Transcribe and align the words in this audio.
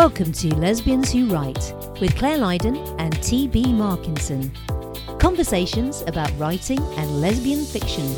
Welcome 0.00 0.32
to 0.32 0.54
Lesbians 0.54 1.12
Who 1.12 1.26
Write 1.26 1.74
with 2.00 2.16
Claire 2.16 2.38
Lydon 2.38 2.78
and 2.98 3.22
T.B. 3.22 3.64
Markinson. 3.64 4.50
Conversations 5.18 6.00
about 6.06 6.32
writing 6.38 6.78
and 6.96 7.20
lesbian 7.20 7.66
fiction. 7.66 8.10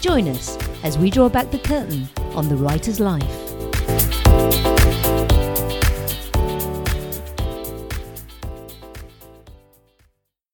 Join 0.00 0.26
us 0.26 0.58
as 0.82 0.98
we 0.98 1.10
draw 1.10 1.28
back 1.28 1.52
the 1.52 1.60
curtain 1.60 2.08
on 2.34 2.48
the 2.48 2.56
writer's 2.56 2.98
life. 2.98 3.22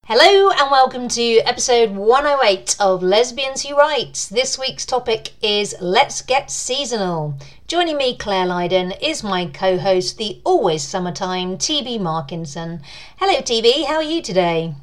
Hello 0.05 0.51
and 0.51 0.71
welcome 0.71 1.09
to 1.09 1.39
episode 1.47 1.93
108 1.93 2.77
of 2.79 3.03
Lesbians 3.03 3.65
Who 3.65 3.75
Write. 3.75 4.29
This 4.31 4.59
week's 4.59 4.85
topic 4.85 5.31
is 5.41 5.75
Let's 5.81 6.21
Get 6.21 6.51
Seasonal. 6.51 7.39
Joining 7.69 7.99
me, 7.99 8.17
Claire 8.17 8.47
Lydon, 8.47 8.93
is 8.93 9.23
my 9.23 9.45
co 9.45 9.77
host, 9.77 10.17
the 10.17 10.41
always 10.43 10.83
summertime 10.83 11.59
TB 11.59 12.01
Markinson. 12.01 12.81
Hello, 13.19 13.43
TB, 13.43 13.85
how 13.85 13.97
are 13.97 14.03
you 14.03 14.23
today? 14.23 14.75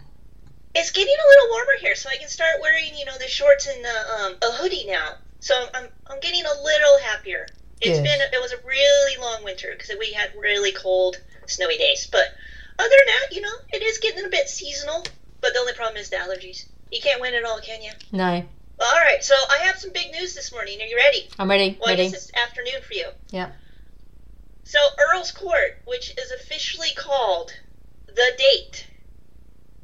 It's 0.76 0.92
getting 0.92 1.16
a 1.16 1.28
little 1.28 1.50
warmer 1.50 1.80
here, 1.82 1.96
so 1.96 2.10
I 2.10 2.18
can 2.18 2.28
start 2.28 2.62
wearing, 2.62 2.96
you 2.96 3.06
know, 3.06 3.18
the 3.18 3.28
shorts 3.28 3.66
and 3.66 3.84
the, 3.84 3.90
um, 3.90 4.34
a 4.44 4.56
hoodie 4.58 4.86
now. 4.86 5.16
So 5.40 5.56
I'm, 5.74 5.88
I'm 6.06 6.20
getting 6.20 6.46
a 6.46 6.64
little 6.64 7.00
happier. 7.02 7.48
It's 7.82 7.98
Good. 7.98 8.04
been 8.04 8.22
it 8.22 8.40
was 8.40 8.54
a 8.54 8.64
really 8.64 9.20
long 9.20 9.44
winter 9.44 9.74
because 9.76 9.90
we 9.98 10.14
had 10.14 10.30
really 10.40 10.72
cold, 10.72 11.20
snowy 11.48 11.80
days. 11.80 12.08
But 12.12 12.36
other 12.78 12.88
than 12.88 13.16
that, 13.16 13.36
you 13.36 13.42
know, 13.42 13.56
it 13.74 13.82
is 13.82 13.98
getting 13.98 14.26
a 14.26 14.30
bit 14.30 14.48
seasonal. 14.48 15.04
But 15.42 15.54
the 15.54 15.60
only 15.60 15.74
problem 15.74 15.98
is 15.98 16.12
the 16.12 16.18
allergies. 16.18 16.66
You 16.92 17.02
can't 17.02 17.20
win 17.20 17.34
it 17.34 17.46
all, 17.46 17.60
can 17.62 17.82
you? 17.82 17.94
No, 18.12 18.46
All 18.80 18.92
right, 18.92 19.24
so 19.24 19.36
I 19.50 19.66
have 19.66 19.78
some 19.78 19.92
big 19.94 20.12
news 20.12 20.36
this 20.36 20.52
morning. 20.52 20.82
Are 20.82 20.86
you 20.86 20.98
ready? 20.98 21.30
I'm 21.40 21.50
ready. 21.50 21.78
Well, 21.80 21.90
I 21.90 21.94
ready. 21.94 22.04
guess 22.04 22.14
it's 22.14 22.34
afternoon 22.36 22.82
for 22.86 22.94
you. 22.94 23.08
Yeah. 23.30 23.52
So 24.64 24.80
Earl's 25.14 25.32
Court, 25.32 25.82
which 25.86 26.12
is 26.18 26.32
officially 26.32 26.90
called 26.98 27.54
The 28.08 28.32
Date, 28.38 28.88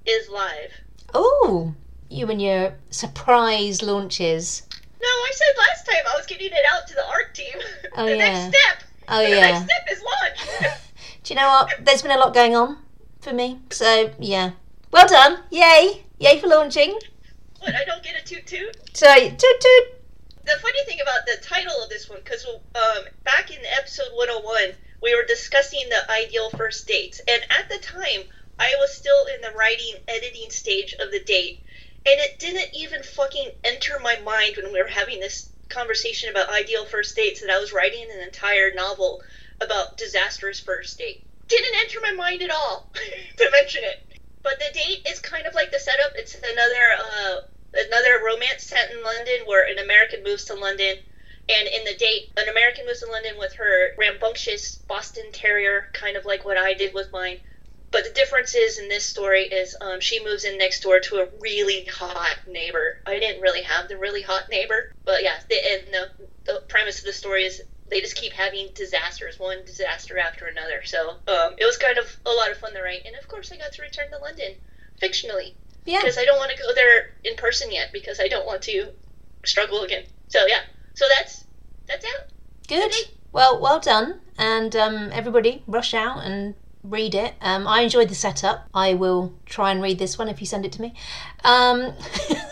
is 0.05 0.29
live. 0.29 0.73
Oh, 1.13 1.73
you 2.09 2.29
and 2.29 2.41
your 2.41 2.73
surprise 2.89 3.81
launches. 3.81 4.63
No, 5.01 5.07
I 5.07 5.31
said 5.33 5.57
last 5.57 5.85
time 5.85 6.03
I 6.13 6.17
was 6.17 6.25
getting 6.25 6.47
it 6.47 6.66
out 6.73 6.88
to 6.88 6.94
the 6.94 7.07
art 7.07 7.33
team. 7.33 7.53
Oh, 7.94 8.03
oh, 8.03 8.05
the 8.05 8.16
yeah. 8.16 8.17
next 8.17 8.57
step. 8.57 8.83
Oh, 9.09 9.21
the 9.21 9.29
yeah. 9.29 9.35
The 9.35 9.41
next 9.41 9.66
step 9.66 9.88
is 9.91 10.01
launch. 10.01 10.79
Do 11.23 11.33
you 11.33 11.39
know 11.39 11.47
what? 11.47 11.85
There's 11.85 12.01
been 12.01 12.11
a 12.11 12.17
lot 12.17 12.33
going 12.33 12.55
on 12.55 12.77
for 13.19 13.33
me. 13.33 13.59
So, 13.69 14.11
yeah. 14.19 14.51
Well 14.91 15.07
done. 15.07 15.39
Yay. 15.49 16.05
Yay 16.19 16.39
for 16.39 16.47
launching. 16.47 16.97
What, 17.61 17.75
I 17.75 17.83
don't 17.85 18.03
get 18.03 18.19
a 18.19 18.25
toot 18.25 18.47
toot? 18.47 18.75
So, 18.93 19.13
toot 19.15 19.39
toot. 19.39 19.83
The 20.43 20.57
funny 20.59 20.83
thing 20.85 20.99
about 20.99 21.25
the 21.27 21.37
title 21.43 21.75
of 21.83 21.89
this 21.89 22.09
one, 22.09 22.19
because 22.23 22.45
um, 22.45 23.03
back 23.23 23.51
in 23.51 23.59
episode 23.77 24.09
101, 24.13 24.73
we 25.01 25.15
were 25.15 25.23
discussing 25.25 25.87
the 25.89 26.11
ideal 26.11 26.49
first 26.49 26.87
dates. 26.87 27.21
And 27.27 27.43
at 27.51 27.69
the 27.69 27.77
time, 27.77 28.23
I 28.59 28.75
was 28.79 28.93
still 28.93 29.25
in 29.35 29.41
the 29.41 29.55
writing, 29.55 29.95
editing 30.07 30.49
stage 30.49 30.95
of 30.99 31.11
the 31.11 31.19
date. 31.19 31.61
And 32.05 32.19
it 32.19 32.39
didn't 32.39 32.73
even 32.73 33.03
fucking 33.03 33.51
enter 33.63 33.99
my 33.99 34.17
mind 34.21 34.57
when 34.57 34.73
we 34.73 34.81
were 34.81 34.87
having 34.87 35.19
this 35.19 35.49
conversation 35.69 36.29
about 36.29 36.49
ideal 36.49 36.85
first 36.85 37.15
dates 37.15 37.41
that 37.41 37.51
I 37.51 37.59
was 37.59 37.73
writing 37.73 38.05
an 38.11 38.21
entire 38.21 38.73
novel 38.73 39.21
about 39.61 39.97
disastrous 39.97 40.59
first 40.59 40.97
date. 40.97 41.23
Didn't 41.47 41.75
enter 41.75 41.99
my 42.01 42.11
mind 42.11 42.41
at 42.41 42.49
all 42.49 42.91
to 43.37 43.51
mention 43.51 43.83
it. 43.83 44.10
But 44.44 44.59
the 44.59 44.73
date 44.73 45.06
is 45.08 45.20
kind 45.20 45.45
of 45.45 45.53
like 45.53 45.72
the 45.72 45.80
setup. 45.80 46.11
It's 46.16 46.36
another 46.36 46.86
uh, 47.00 47.36
another 47.73 48.23
romance 48.25 48.64
set 48.64 48.92
in 48.92 49.03
London 49.03 49.45
where 49.45 49.70
an 49.72 49.80
American 49.80 50.23
moves 50.23 50.45
to 50.45 50.56
London, 50.56 50.97
and 51.50 51.67
in 51.67 51.84
the 51.86 51.95
date, 51.95 52.31
an 52.38 52.50
American 52.50 52.86
moves 52.86 53.02
to 53.02 53.08
London 53.08 53.34
with 53.38 53.53
her 53.56 53.92
rambunctious 53.97 54.78
Boston 54.88 55.31
Terrier, 55.31 55.88
kind 55.94 56.18
of 56.18 56.25
like 56.25 56.46
what 56.46 56.57
I 56.57 56.74
did 56.74 56.94
with 56.94 57.12
mine. 57.12 57.38
But 57.91 58.06
the 58.06 58.13
difference 58.13 58.56
is 58.56 58.80
in 58.80 58.88
this 58.88 59.03
story 59.03 59.44
is 59.44 59.75
um, 59.81 60.00
she 60.00 60.24
moves 60.24 60.46
in 60.46 60.57
next 60.57 60.80
door 60.81 61.01
to 61.01 61.18
a 61.18 61.28
really 61.41 61.85
hot 61.85 62.38
neighbor. 62.47 62.97
I 63.06 63.19
didn't 63.19 63.41
really 63.41 63.63
have 63.63 63.90
the 63.90 63.97
really 63.97 64.22
hot 64.22 64.46
neighbor, 64.50 64.94
but 65.06 65.24
yeah, 65.24 65.35
the, 65.50 65.56
and 65.56 65.81
the, 65.94 66.25
the 66.46 66.63
premise 66.69 67.00
of 67.00 67.06
the 67.06 67.13
story 67.13 67.44
is 67.44 67.62
they 67.91 68.02
just 68.02 68.16
keep 68.16 68.31
having 68.34 68.69
disasters, 68.74 69.38
one 69.38 69.63
disaster 69.66 70.18
after 70.18 70.46
another. 70.47 70.81
So 70.85 71.12
um, 71.28 71.53
it 71.57 71.66
was 71.66 71.78
kind 71.78 71.97
of 71.97 72.06
a 72.25 72.31
lot 72.31 72.50
of 72.50 72.57
fun 72.57 72.74
to 72.74 72.81
write, 72.81 73.02
and 73.06 73.16
of 73.22 73.28
course 73.28 73.52
I 73.52 73.57
got 73.57 73.74
to 73.74 73.81
return 73.81 74.09
to 74.12 74.18
London 74.18 74.53
fictionally 75.02 75.53
Yeah. 75.85 76.00
because 76.00 76.18
I 76.18 76.25
don't 76.25 76.38
want 76.38 76.51
to 76.51 76.57
go 76.57 76.74
there 76.74 77.12
in 77.24 77.35
person 77.35 77.72
yet 77.72 77.90
because 77.94 78.19
I 78.19 78.28
don't 78.28 78.46
want 78.46 78.62
to 78.63 78.88
struggle 79.46 79.81
again. 79.81 80.06
So 80.30 80.46
yeah, 80.47 80.62
so 80.96 81.06
that's 81.18 81.46
that's 81.88 82.06
it. 82.06 82.31
Good. 82.68 82.91
Well, 83.31 83.62
well 83.62 83.80
done. 83.80 84.22
And 84.38 84.75
um, 84.75 85.09
everybody, 85.13 85.63
rush 85.68 85.94
out 85.94 86.24
and 86.24 86.56
read 86.84 87.13
it. 87.13 87.35
Um, 87.41 87.68
I 87.68 87.81
enjoyed 87.81 88.09
the 88.09 88.16
setup. 88.16 88.68
I 88.74 88.94
will 88.94 89.34
try 89.46 89.72
and 89.72 89.81
read 89.81 90.00
this 90.00 90.18
one 90.18 90.30
if 90.30 90.40
you 90.41 90.47
send 90.47 90.66
it 90.66 90.72
to 90.74 90.81
me. 90.81 90.94
Um, 91.44 91.94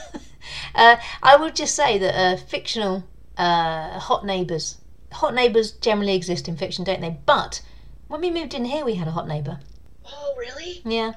uh, 0.76 0.98
I 1.24 1.36
will 1.38 1.50
just 1.52 1.76
say 1.76 1.98
that 1.98 2.16
uh, 2.16 2.38
fictional 2.38 3.06
uh, 3.38 4.00
hot 4.00 4.26
neighbours, 4.26 4.78
hot 5.12 5.34
neighbours 5.34 5.72
generally 5.72 6.16
exist 6.16 6.48
in 6.48 6.58
fiction, 6.58 6.84
don't 6.84 7.02
they? 7.02 7.18
But 7.26 7.62
when 8.08 8.22
we 8.22 8.32
moved 8.32 8.54
in 8.54 8.66
here, 8.66 8.86
we 8.86 8.96
had 8.96 9.08
a 9.08 9.12
hot 9.12 9.28
neighbour. 9.28 9.60
Oh 10.06 10.34
really? 10.38 10.82
Yeah. 10.86 11.14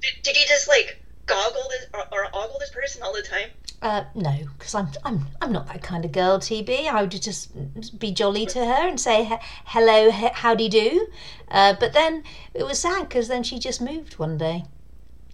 Did, 0.00 0.12
did 0.22 0.36
you 0.36 0.46
just 0.46 0.68
like 0.68 1.02
goggle 1.26 1.68
this 1.70 1.86
or, 1.92 2.04
or 2.12 2.26
ogle 2.26 2.58
this 2.58 2.70
person 2.70 3.02
all 3.02 3.12
the 3.12 3.22
time? 3.22 3.50
Uh, 3.82 4.04
no, 4.14 4.34
because 4.58 4.74
I'm 4.74 4.88
I'm 5.04 5.26
I'm 5.40 5.52
not 5.52 5.66
that 5.66 5.82
kind 5.82 6.04
of 6.04 6.12
girl. 6.12 6.38
TB, 6.38 6.88
I 6.88 7.02
would 7.02 7.10
just 7.10 7.98
be 7.98 8.10
jolly 8.10 8.46
to 8.46 8.64
her 8.64 8.88
and 8.88 8.98
say 8.98 9.38
hello, 9.66 10.10
he- 10.10 10.28
howdy 10.32 10.68
do. 10.68 10.78
You 10.78 10.90
do? 10.90 11.06
Uh, 11.50 11.74
but 11.78 11.92
then 11.92 12.24
it 12.54 12.64
was 12.64 12.78
sad 12.78 13.08
because 13.08 13.28
then 13.28 13.42
she 13.42 13.58
just 13.58 13.80
moved 13.80 14.18
one 14.18 14.38
day. 14.38 14.64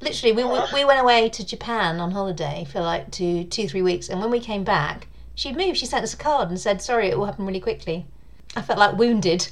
Literally, 0.01 0.33
we, 0.33 0.45
we 0.45 0.61
we 0.75 0.85
went 0.85 1.01
away 1.01 1.29
to 1.29 1.47
Japan 1.47 2.01
on 2.01 2.11
holiday 2.11 2.67
for 2.71 2.81
like 2.81 3.13
two 3.13 3.45
two 3.45 3.69
three 3.69 3.83
weeks, 3.83 4.09
and 4.09 4.21
when 4.21 4.31
we 4.31 4.41
came 4.41 4.65
back, 4.65 5.07
she'd 5.43 5.57
moved. 5.57 5.77
She 5.77 5.87
sent 5.87 6.05
us 6.05 6.15
a 6.15 6.17
card 6.17 6.49
and 6.49 6.61
said, 6.61 6.81
"Sorry, 6.81 7.09
it 7.09 7.15
all 7.15 7.25
happened 7.25 7.49
really 7.49 7.61
quickly." 7.61 8.07
I 8.55 8.63
felt 8.63 8.79
like 8.79 8.97
wounded. 8.97 9.49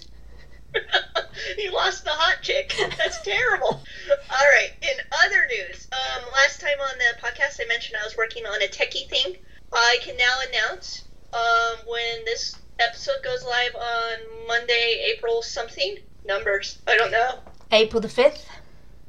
you 1.58 1.72
lost 1.72 2.04
the 2.04 2.10
hot 2.10 2.42
chick. 2.42 2.72
That's 2.96 3.20
terrible. 3.22 3.82
All 4.30 4.48
right. 4.54 4.70
In 4.82 4.96
other 5.24 5.46
news, 5.48 5.88
um, 5.92 6.22
last 6.32 6.60
time 6.60 6.80
on 6.80 6.98
the 6.98 7.26
podcast, 7.26 7.60
I 7.60 7.66
mentioned 7.66 7.98
I 8.00 8.04
was 8.04 8.16
working 8.16 8.46
on 8.46 8.62
a 8.62 8.66
techie 8.68 9.08
thing. 9.08 9.36
I 9.72 9.98
can 10.02 10.16
now 10.16 10.36
announce 10.48 11.04
um, 11.32 11.86
when 11.86 12.24
this 12.24 12.56
episode 12.78 13.22
goes 13.24 13.44
live 13.44 13.74
on 13.74 14.46
Monday, 14.46 15.12
April 15.16 15.42
something 15.42 15.96
numbers. 16.24 16.78
I 16.86 16.96
don't 16.96 17.10
know. 17.10 17.40
April 17.72 18.00
the 18.00 18.08
fifth. 18.08 18.48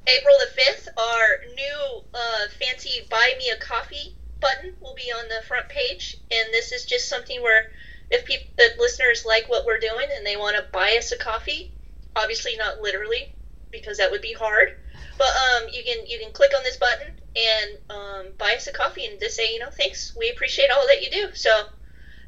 April 0.07 0.35
the 0.39 0.61
5th, 0.61 0.87
our 0.97 1.53
new 1.55 2.01
uh, 2.15 2.47
fancy 2.59 3.05
Buy 3.09 3.33
Me 3.37 3.51
a 3.51 3.57
Coffee 3.57 4.15
button 4.41 4.73
will 4.81 4.95
be 4.95 5.11
on 5.11 5.29
the 5.29 5.45
front 5.47 5.69
page. 5.69 6.17
And 6.31 6.49
this 6.51 6.71
is 6.71 6.85
just 6.85 7.07
something 7.07 7.41
where 7.41 7.65
if 8.09 8.25
people, 8.25 8.47
if 8.57 8.77
listeners 8.77 9.25
like 9.25 9.47
what 9.47 9.65
we're 9.65 9.79
doing 9.79 10.07
and 10.15 10.25
they 10.25 10.35
want 10.35 10.57
to 10.57 10.65
buy 10.73 10.95
us 10.97 11.11
a 11.11 11.17
coffee, 11.17 11.73
obviously 12.15 12.57
not 12.57 12.81
literally, 12.81 13.33
because 13.71 13.97
that 13.97 14.11
would 14.11 14.21
be 14.21 14.33
hard. 14.33 14.69
But 15.17 15.27
um, 15.27 15.69
you 15.71 15.83
can 15.83 16.05
you 16.07 16.19
can 16.19 16.31
click 16.33 16.51
on 16.55 16.63
this 16.63 16.77
button 16.77 17.07
and 17.35 17.69
um, 17.89 18.25
buy 18.37 18.55
us 18.55 18.67
a 18.67 18.73
coffee 18.73 19.05
and 19.05 19.19
just 19.19 19.35
say, 19.35 19.53
you 19.53 19.59
know, 19.59 19.69
thanks, 19.69 20.13
we 20.17 20.29
appreciate 20.29 20.71
all 20.71 20.85
that 20.87 21.01
you 21.01 21.09
do. 21.11 21.33
So 21.33 21.49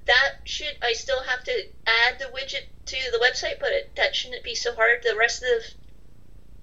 that 0.06 0.30
should 0.46 0.76
I 0.82 0.94
still 0.94 1.22
have 1.24 1.44
to 1.46 1.64
add 1.88 2.20
the 2.20 2.26
widget 2.26 2.66
to 2.86 2.98
the 3.12 3.20
website, 3.20 3.60
but 3.60 3.72
it, 3.72 3.96
that 3.96 4.16
shouldn't 4.16 4.44
be 4.44 4.56
so 4.56 4.74
hard. 4.76 5.00
The 5.04 5.16
rest 5.18 5.44
of 5.44 5.64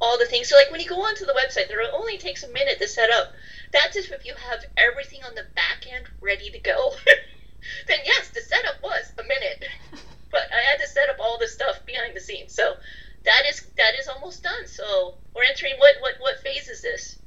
all 0.00 0.18
the 0.18 0.24
things. 0.24 0.48
So 0.48 0.56
like 0.56 0.70
when 0.70 0.80
you 0.80 0.88
go 0.88 1.02
onto 1.02 1.26
the 1.26 1.34
website, 1.34 1.68
there 1.68 1.80
only 1.92 2.18
takes 2.18 2.42
a 2.42 2.48
minute 2.48 2.78
to 2.78 2.88
set 2.88 3.10
up. 3.10 3.32
That's 3.72 3.96
if 3.96 4.10
if 4.10 4.24
you 4.26 4.34
have 4.34 4.64
everything 4.76 5.20
on 5.24 5.34
the 5.34 5.44
back 5.54 5.86
end 5.92 6.06
ready 6.20 6.50
to 6.50 6.58
go. 6.58 6.92
then 7.86 7.98
yes, 8.04 8.30
the 8.30 8.40
setup 8.40 8.82
was 8.82 9.12
a 9.18 9.22
minute. 9.22 9.64
But 10.32 10.42
I 10.52 10.60
had 10.70 10.78
to 10.80 10.86
set 10.86 11.08
up 11.08 11.16
all 11.18 11.38
the 11.40 11.48
stuff 11.48 11.84
behind 11.84 12.14
the 12.14 12.20
scenes. 12.20 12.54
So 12.54 12.76
that 13.24 13.42
is 13.48 13.66
that 13.76 13.98
is 13.98 14.06
almost 14.06 14.44
done. 14.44 14.66
So 14.66 15.14
we're 15.34 15.42
entering 15.42 15.74
what 15.78 15.96
what 16.00 16.14
what 16.20 16.38
phase 16.38 16.68
is 16.68 16.82
this? 16.82 17.18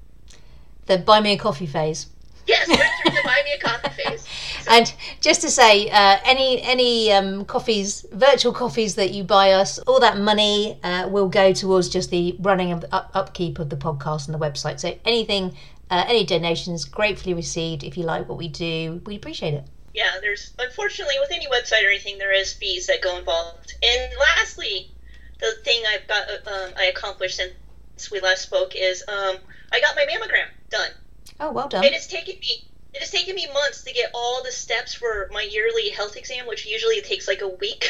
The 0.86 1.00
buy 1.00 1.20
me 1.20 1.34
a 1.34 1.38
coffee 1.38 1.66
phase. 1.66 2.08
Yes, 2.46 2.68
we're 2.68 2.76
entering 2.76 3.16
the 3.16 3.22
buy 3.24 3.42
me 3.46 3.54
a 3.54 3.60
coffee 3.60 3.90
phase. 4.04 4.26
And 4.70 4.94
just 5.22 5.42
to 5.42 5.50
say, 5.50 5.90
uh, 5.90 6.18
any 6.26 6.62
any 6.62 7.12
um, 7.12 7.46
coffees, 7.46 8.06
virtual 8.12 8.54
coffees 8.54 8.96
that 8.96 9.12
you 9.12 9.24
buy 9.24 9.52
us, 9.52 9.80
all 9.80 10.00
that 10.00 10.18
money 10.18 10.80
uh, 10.84 11.08
will 11.10 11.30
go 11.30 11.54
towards 11.54 11.90
just 11.90 12.10
the 12.10 12.36
running 12.40 12.72
of 12.72 12.86
up, 12.92 13.12
upkeep 13.14 13.60
of 13.60 13.70
the 13.70 13.78
podcast 13.78 14.28
and 14.28 14.36
the 14.36 14.40
website. 14.40 14.80
So 14.80 14.98
anything, 15.06 15.56
uh, 15.94 16.06
any 16.08 16.26
donations, 16.26 16.86
gratefully 16.86 17.36
received. 17.36 17.84
If 17.84 17.98
you 17.98 18.04
like 18.04 18.28
what 18.28 18.38
we 18.38 18.48
do, 18.48 19.02
we 19.06 19.16
appreciate 19.16 19.54
it. 19.54 19.66
yeah, 19.94 20.20
there's 20.22 20.54
unfortunately 20.58 21.16
with 21.20 21.32
any 21.32 21.48
website 21.48 21.84
or 21.86 21.90
anything, 21.90 22.18
there 22.18 22.34
is 22.34 22.52
fees 22.54 22.88
that 22.88 23.02
go 23.02 23.18
involved. 23.18 23.74
And 23.84 24.12
lastly, 24.20 24.92
the 25.40 25.52
thing 25.64 25.84
I've 25.88 26.08
got 26.08 26.30
um, 26.48 26.74
I 26.78 26.86
accomplished 26.86 27.38
since 27.38 28.12
we 28.12 28.20
last 28.22 28.42
spoke 28.42 28.76
is 28.76 29.04
um, 29.08 29.38
I 29.72 29.80
got 29.82 29.96
my 29.96 30.06
mammogram 30.06 30.50
done. 30.70 30.90
Oh, 31.40 31.52
well 31.52 31.70
done. 31.70 31.84
It 31.84 31.94
has 31.94 32.08
taken 32.08 32.36
me 32.40 32.68
it 32.94 33.00
has 33.02 33.12
taken 33.12 33.36
me 33.36 33.48
months 33.54 33.84
to 33.84 33.94
get 33.94 34.12
all 34.14 34.44
the 34.44 34.52
steps 34.52 34.94
for 34.94 35.30
my 35.32 35.42
yearly 35.42 35.90
health 35.90 36.16
exam, 36.16 36.48
which 36.48 36.66
usually 36.66 37.02
takes 37.02 37.28
like 37.28 37.42
a 37.42 37.48
week. 37.48 37.88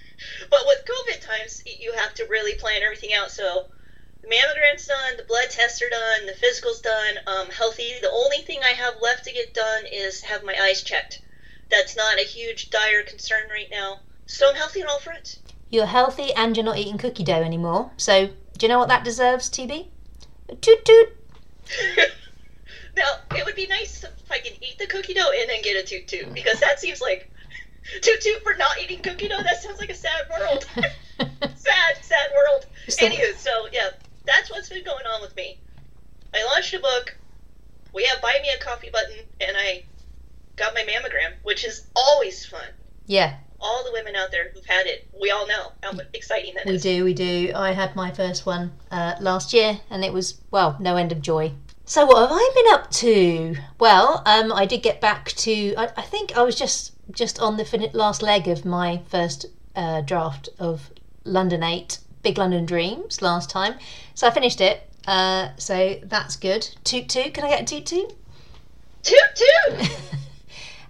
but 0.50 0.60
with 0.66 0.84
COVID 0.84 1.26
times, 1.26 1.62
you 1.66 1.92
have 1.92 2.14
to 2.14 2.26
really 2.30 2.54
plan 2.54 2.82
everything 2.82 3.10
out. 3.14 3.30
So 3.30 3.66
mammogram's 4.28 4.86
done, 4.86 5.16
the 5.16 5.24
blood 5.24 5.50
tests 5.50 5.80
are 5.82 5.88
done, 5.88 6.26
the 6.26 6.34
physical's 6.34 6.80
done. 6.80 7.14
Um, 7.26 7.48
healthy. 7.50 7.92
The 8.00 8.10
only 8.10 8.38
thing 8.38 8.60
I 8.62 8.72
have 8.72 8.94
left 9.00 9.24
to 9.24 9.32
get 9.32 9.54
done 9.54 9.84
is 9.90 10.22
have 10.22 10.44
my 10.44 10.56
eyes 10.60 10.82
checked. 10.82 11.22
That's 11.70 11.96
not 11.96 12.18
a 12.18 12.24
huge 12.24 12.70
dire 12.70 13.02
concern 13.02 13.48
right 13.50 13.68
now. 13.70 14.00
So 14.26 14.48
I'm 14.48 14.56
healthy 14.56 14.82
on 14.82 14.88
all 14.88 14.98
fronts. 14.98 15.38
You're 15.70 15.86
healthy 15.86 16.32
and 16.32 16.56
you're 16.56 16.64
not 16.64 16.78
eating 16.78 16.98
cookie 16.98 17.24
dough 17.24 17.42
anymore. 17.42 17.90
So, 17.96 18.26
do 18.26 18.66
you 18.66 18.68
know 18.68 18.78
what 18.78 18.88
that 18.88 19.04
deserves, 19.04 19.50
TB? 19.50 19.88
Toot 20.60 20.84
toot. 20.84 21.08
now, 22.96 23.16
it 23.34 23.44
would 23.44 23.56
be 23.56 23.66
nice 23.66 24.04
if 24.04 24.30
I 24.30 24.38
can 24.38 24.52
eat 24.62 24.78
the 24.78 24.86
cookie 24.86 25.14
dough 25.14 25.30
and 25.40 25.50
then 25.50 25.62
get 25.62 25.76
a 25.76 25.86
toot 25.86 26.06
toot 26.06 26.32
because 26.32 26.60
that 26.60 26.78
seems 26.78 27.00
like 27.00 27.30
toot 28.00 28.20
toot 28.20 28.42
for 28.42 28.54
not 28.54 28.80
eating 28.82 29.00
cookie 29.00 29.28
dough. 29.28 29.42
That 29.42 29.60
sounds 29.60 29.78
like 29.80 29.90
a 29.90 29.94
sad 29.94 30.22
world. 30.30 30.66
sad, 31.18 31.96
sad 32.02 32.30
world. 32.34 32.66
Anywho, 32.88 33.34
so 33.36 33.50
yeah, 33.72 33.90
that's 34.26 34.50
what's 34.50 34.68
been 34.68 34.84
going 34.84 35.04
on 35.06 35.20
with 35.22 35.34
me. 35.36 35.58
I 36.34 36.44
launched 36.52 36.74
a 36.74 36.78
book. 36.80 37.16
We 37.92 38.04
have 38.04 38.20
buy 38.20 38.38
me 38.42 38.48
a 38.54 38.62
coffee 38.62 38.90
button, 38.90 39.16
and 39.40 39.56
I 39.56 39.84
got 40.56 40.74
my 40.74 40.82
mammogram, 40.82 41.32
which 41.42 41.64
is 41.64 41.86
always 41.94 42.44
fun. 42.44 42.68
Yeah, 43.06 43.36
All 43.60 43.84
the 43.84 43.92
women 43.92 44.16
out 44.16 44.30
there 44.32 44.50
who've 44.52 44.66
had 44.66 44.86
it, 44.86 45.06
we 45.20 45.30
all 45.30 45.46
know 45.46 45.72
how 45.82 45.92
exciting 46.12 46.54
that 46.54 46.66
is. 46.66 46.84
we 46.84 46.90
do, 46.90 47.04
we 47.04 47.14
do. 47.14 47.52
I 47.54 47.72
had 47.72 47.94
my 47.94 48.10
first 48.10 48.44
one 48.44 48.72
uh, 48.90 49.14
last 49.20 49.52
year 49.52 49.80
and 49.90 50.04
it 50.04 50.12
was, 50.12 50.40
well, 50.50 50.76
no 50.80 50.96
end 50.96 51.12
of 51.12 51.22
joy. 51.22 51.52
So, 51.84 52.04
what 52.04 52.28
have 52.28 52.32
I 52.32 52.50
been 52.54 52.74
up 52.74 52.90
to? 52.90 53.56
Well, 53.78 54.22
um, 54.26 54.52
I 54.52 54.66
did 54.66 54.82
get 54.82 55.00
back 55.00 55.26
to, 55.32 55.74
I, 55.76 55.84
I 55.96 56.02
think 56.02 56.36
I 56.36 56.42
was 56.42 56.56
just 56.56 56.92
just 57.12 57.38
on 57.38 57.56
the 57.56 57.64
fin- 57.64 57.90
last 57.92 58.22
leg 58.22 58.48
of 58.48 58.64
my 58.64 59.00
first 59.08 59.46
uh, 59.76 60.00
draft 60.00 60.48
of 60.58 60.90
London 61.24 61.62
8, 61.62 61.98
Big 62.26 62.38
London 62.38 62.66
Dreams 62.66 63.22
last 63.22 63.48
time. 63.48 63.74
So, 64.14 64.26
I 64.26 64.30
finished 64.30 64.60
it. 64.60 64.82
Uh, 65.06 65.50
so, 65.56 66.00
that's 66.02 66.36
good. 66.36 66.62
Toot 66.84 67.08
toot. 67.08 67.32
Can 67.34 67.44
I 67.44 67.48
get 67.48 67.62
a 67.62 67.64
toot 67.64 67.86
toot? 67.86 68.10
Toot 69.02 69.30
toot. 69.40 69.90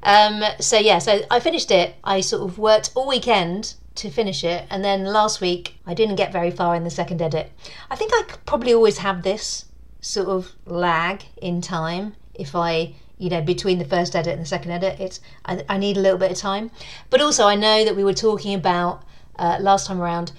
Um, 0.07 0.45
so 0.61 0.79
yeah, 0.79 0.99
so 0.99 1.23
I 1.33 1.41
finished 1.41 1.73
it. 1.73 1.97
I 2.05 2.21
sort 2.21 2.49
of 2.49 2.59
worked 2.59 2.93
all 2.95 3.09
weekend 3.09 3.75
to 3.97 4.09
finish 4.09 4.45
it, 4.45 4.65
and 4.71 4.85
then 4.85 5.05
last 5.05 5.41
week 5.41 5.75
I 5.85 5.95
didn't 5.95 6.15
get 6.15 6.33
very 6.33 6.53
far 6.53 6.77
in 6.77 6.85
the 6.85 6.91
second 6.91 7.21
edit. 7.21 7.51
I 7.91 7.97
think 7.97 8.13
I 8.15 8.23
could 8.23 8.47
probably 8.47 8.73
always 8.73 8.99
have 8.99 9.23
this 9.23 9.65
sort 10.01 10.29
of 10.29 10.53
lag 10.65 11.25
in 11.43 11.61
time 11.61 12.15
if 12.35 12.55
I, 12.55 12.95
you 13.19 13.31
know, 13.31 13.43
between 13.43 13.81
the 13.81 13.85
first 13.85 14.15
edit 14.15 14.35
and 14.35 14.43
the 14.43 14.47
second 14.47 14.71
edit. 14.71 15.01
It's 15.01 15.21
I, 15.45 15.65
I 15.69 15.77
need 15.77 15.97
a 15.97 16.01
little 16.01 16.19
bit 16.19 16.31
of 16.31 16.39
time, 16.39 16.71
but 17.11 17.21
also 17.21 17.45
I 17.45 17.57
know 17.57 17.85
that 17.85 17.97
we 17.97 18.05
were 18.05 18.15
talking 18.15 18.55
about 18.55 19.03
uh, 19.41 19.59
last 19.61 19.89
time 19.89 20.01
around. 20.01 20.31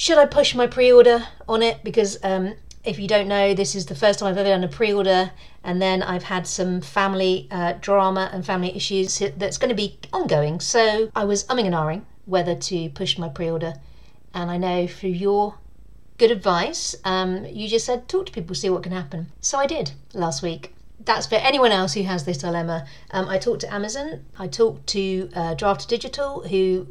Should 0.00 0.18
I 0.18 0.26
push 0.26 0.54
my 0.54 0.68
pre-order 0.68 1.26
on 1.48 1.60
it 1.60 1.82
because 1.82 2.18
um, 2.22 2.54
if 2.84 3.00
you 3.00 3.08
don't 3.08 3.26
know, 3.26 3.52
this 3.52 3.74
is 3.74 3.86
the 3.86 3.96
first 3.96 4.20
time 4.20 4.28
I've 4.28 4.38
ever 4.38 4.50
done 4.50 4.62
a 4.62 4.68
pre 4.68 4.92
order, 4.92 5.32
and 5.64 5.82
then 5.82 6.04
I've 6.04 6.22
had 6.22 6.46
some 6.46 6.80
family 6.80 7.48
uh, 7.50 7.72
drama 7.80 8.30
and 8.32 8.46
family 8.46 8.76
issues 8.76 9.20
that's 9.36 9.58
going 9.58 9.70
to 9.70 9.74
be 9.74 9.98
ongoing. 10.12 10.60
So 10.60 11.10
I 11.16 11.24
was 11.24 11.42
umming 11.46 11.66
and 11.66 11.74
ahhing 11.74 12.02
whether 12.26 12.54
to 12.54 12.90
push 12.90 13.18
my 13.18 13.28
pre 13.28 13.50
order. 13.50 13.74
And 14.32 14.52
I 14.52 14.56
know 14.56 14.86
through 14.86 15.10
your 15.10 15.56
good 16.16 16.30
advice, 16.30 16.94
um, 17.04 17.44
you 17.46 17.66
just 17.66 17.84
said 17.84 18.06
talk 18.06 18.26
to 18.26 18.32
people, 18.32 18.54
see 18.54 18.70
what 18.70 18.84
can 18.84 18.92
happen. 18.92 19.32
So 19.40 19.58
I 19.58 19.66
did 19.66 19.90
last 20.14 20.44
week. 20.44 20.76
That's 21.04 21.26
for 21.26 21.34
anyone 21.34 21.72
else 21.72 21.94
who 21.94 22.02
has 22.04 22.24
this 22.24 22.38
dilemma. 22.38 22.86
Um, 23.10 23.28
I 23.28 23.38
talked 23.38 23.62
to 23.62 23.74
Amazon, 23.74 24.24
I 24.38 24.46
talked 24.46 24.86
to 24.90 25.28
uh, 25.34 25.56
Draft2Digital, 25.56 26.48
who 26.48 26.86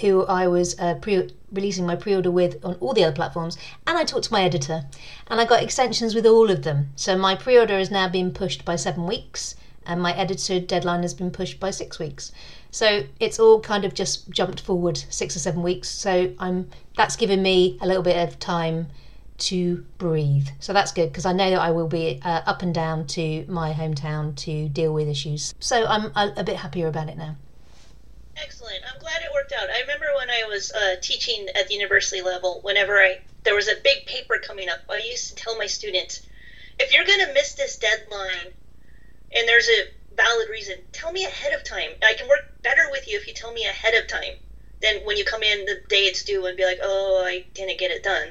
who 0.00 0.24
I 0.26 0.46
was 0.46 0.78
uh, 0.78 0.94
pre- 0.94 1.30
releasing 1.52 1.86
my 1.86 1.96
pre-order 1.96 2.30
with 2.30 2.64
on 2.64 2.74
all 2.74 2.92
the 2.92 3.04
other 3.04 3.14
platforms, 3.14 3.56
and 3.86 3.98
I 3.98 4.04
talked 4.04 4.24
to 4.26 4.32
my 4.32 4.42
editor, 4.42 4.84
and 5.28 5.40
I 5.40 5.44
got 5.44 5.62
extensions 5.62 6.14
with 6.14 6.26
all 6.26 6.50
of 6.50 6.62
them. 6.62 6.90
So 6.96 7.16
my 7.16 7.34
pre-order 7.34 7.78
has 7.78 7.90
now 7.90 8.08
been 8.08 8.32
pushed 8.32 8.64
by 8.64 8.76
seven 8.76 9.06
weeks, 9.06 9.54
and 9.86 10.00
my 10.00 10.14
editor 10.14 10.60
deadline 10.60 11.02
has 11.02 11.14
been 11.14 11.30
pushed 11.30 11.58
by 11.58 11.70
six 11.70 11.98
weeks. 11.98 12.32
So 12.70 13.04
it's 13.18 13.40
all 13.40 13.60
kind 13.60 13.84
of 13.84 13.94
just 13.94 14.30
jumped 14.30 14.60
forward 14.60 14.96
six 15.10 15.34
or 15.34 15.40
seven 15.40 15.62
weeks. 15.62 15.88
So 15.88 16.32
I'm 16.38 16.70
that's 16.96 17.16
given 17.16 17.42
me 17.42 17.78
a 17.80 17.86
little 17.86 18.02
bit 18.02 18.16
of 18.16 18.38
time 18.38 18.88
to 19.38 19.84
breathe. 19.98 20.48
So 20.60 20.72
that's 20.72 20.92
good 20.92 21.08
because 21.08 21.26
I 21.26 21.32
know 21.32 21.50
that 21.50 21.60
I 21.60 21.70
will 21.70 21.88
be 21.88 22.20
uh, 22.22 22.42
up 22.46 22.62
and 22.62 22.74
down 22.74 23.06
to 23.08 23.44
my 23.48 23.72
hometown 23.72 24.36
to 24.36 24.68
deal 24.68 24.92
with 24.92 25.08
issues. 25.08 25.54
So 25.60 25.86
I'm 25.86 26.12
a, 26.14 26.32
a 26.36 26.44
bit 26.44 26.56
happier 26.56 26.86
about 26.88 27.08
it 27.08 27.16
now. 27.16 27.36
Excellent. 28.42 28.80
I'm 28.90 28.98
glad 29.00 29.20
it 29.22 29.32
worked 29.32 29.52
out. 29.52 29.68
I 29.68 29.80
remember 29.80 30.06
when 30.16 30.30
I 30.30 30.44
was 30.44 30.72
uh, 30.72 30.96
teaching 31.02 31.48
at 31.54 31.68
the 31.68 31.74
university 31.74 32.22
level, 32.22 32.60
whenever 32.62 32.98
I 32.98 33.18
there 33.42 33.54
was 33.54 33.68
a 33.68 33.74
big 33.84 34.06
paper 34.06 34.38
coming 34.38 34.68
up, 34.68 34.78
I 34.88 34.98
used 34.98 35.28
to 35.28 35.34
tell 35.34 35.58
my 35.58 35.66
students, 35.66 36.22
if 36.78 36.92
you're 36.92 37.04
going 37.04 37.20
to 37.20 37.34
miss 37.34 37.54
this 37.54 37.76
deadline 37.76 38.52
and 39.32 39.46
there's 39.46 39.68
a 39.68 39.82
valid 40.14 40.48
reason, 40.48 40.76
tell 40.92 41.12
me 41.12 41.24
ahead 41.24 41.52
of 41.52 41.64
time. 41.64 41.90
I 42.02 42.14
can 42.14 42.28
work 42.28 42.40
better 42.62 42.90
with 42.90 43.08
you 43.08 43.18
if 43.18 43.26
you 43.26 43.34
tell 43.34 43.52
me 43.52 43.64
ahead 43.66 43.94
of 43.94 44.06
time 44.06 44.34
than 44.80 45.04
when 45.04 45.18
you 45.18 45.24
come 45.24 45.42
in 45.42 45.66
the 45.66 45.80
day 45.88 46.04
it's 46.04 46.24
due 46.24 46.46
and 46.46 46.56
be 46.56 46.64
like, 46.64 46.78
"Oh, 46.82 47.22
I 47.22 47.44
didn't 47.52 47.78
get 47.78 47.90
it 47.90 48.02
done." 48.02 48.28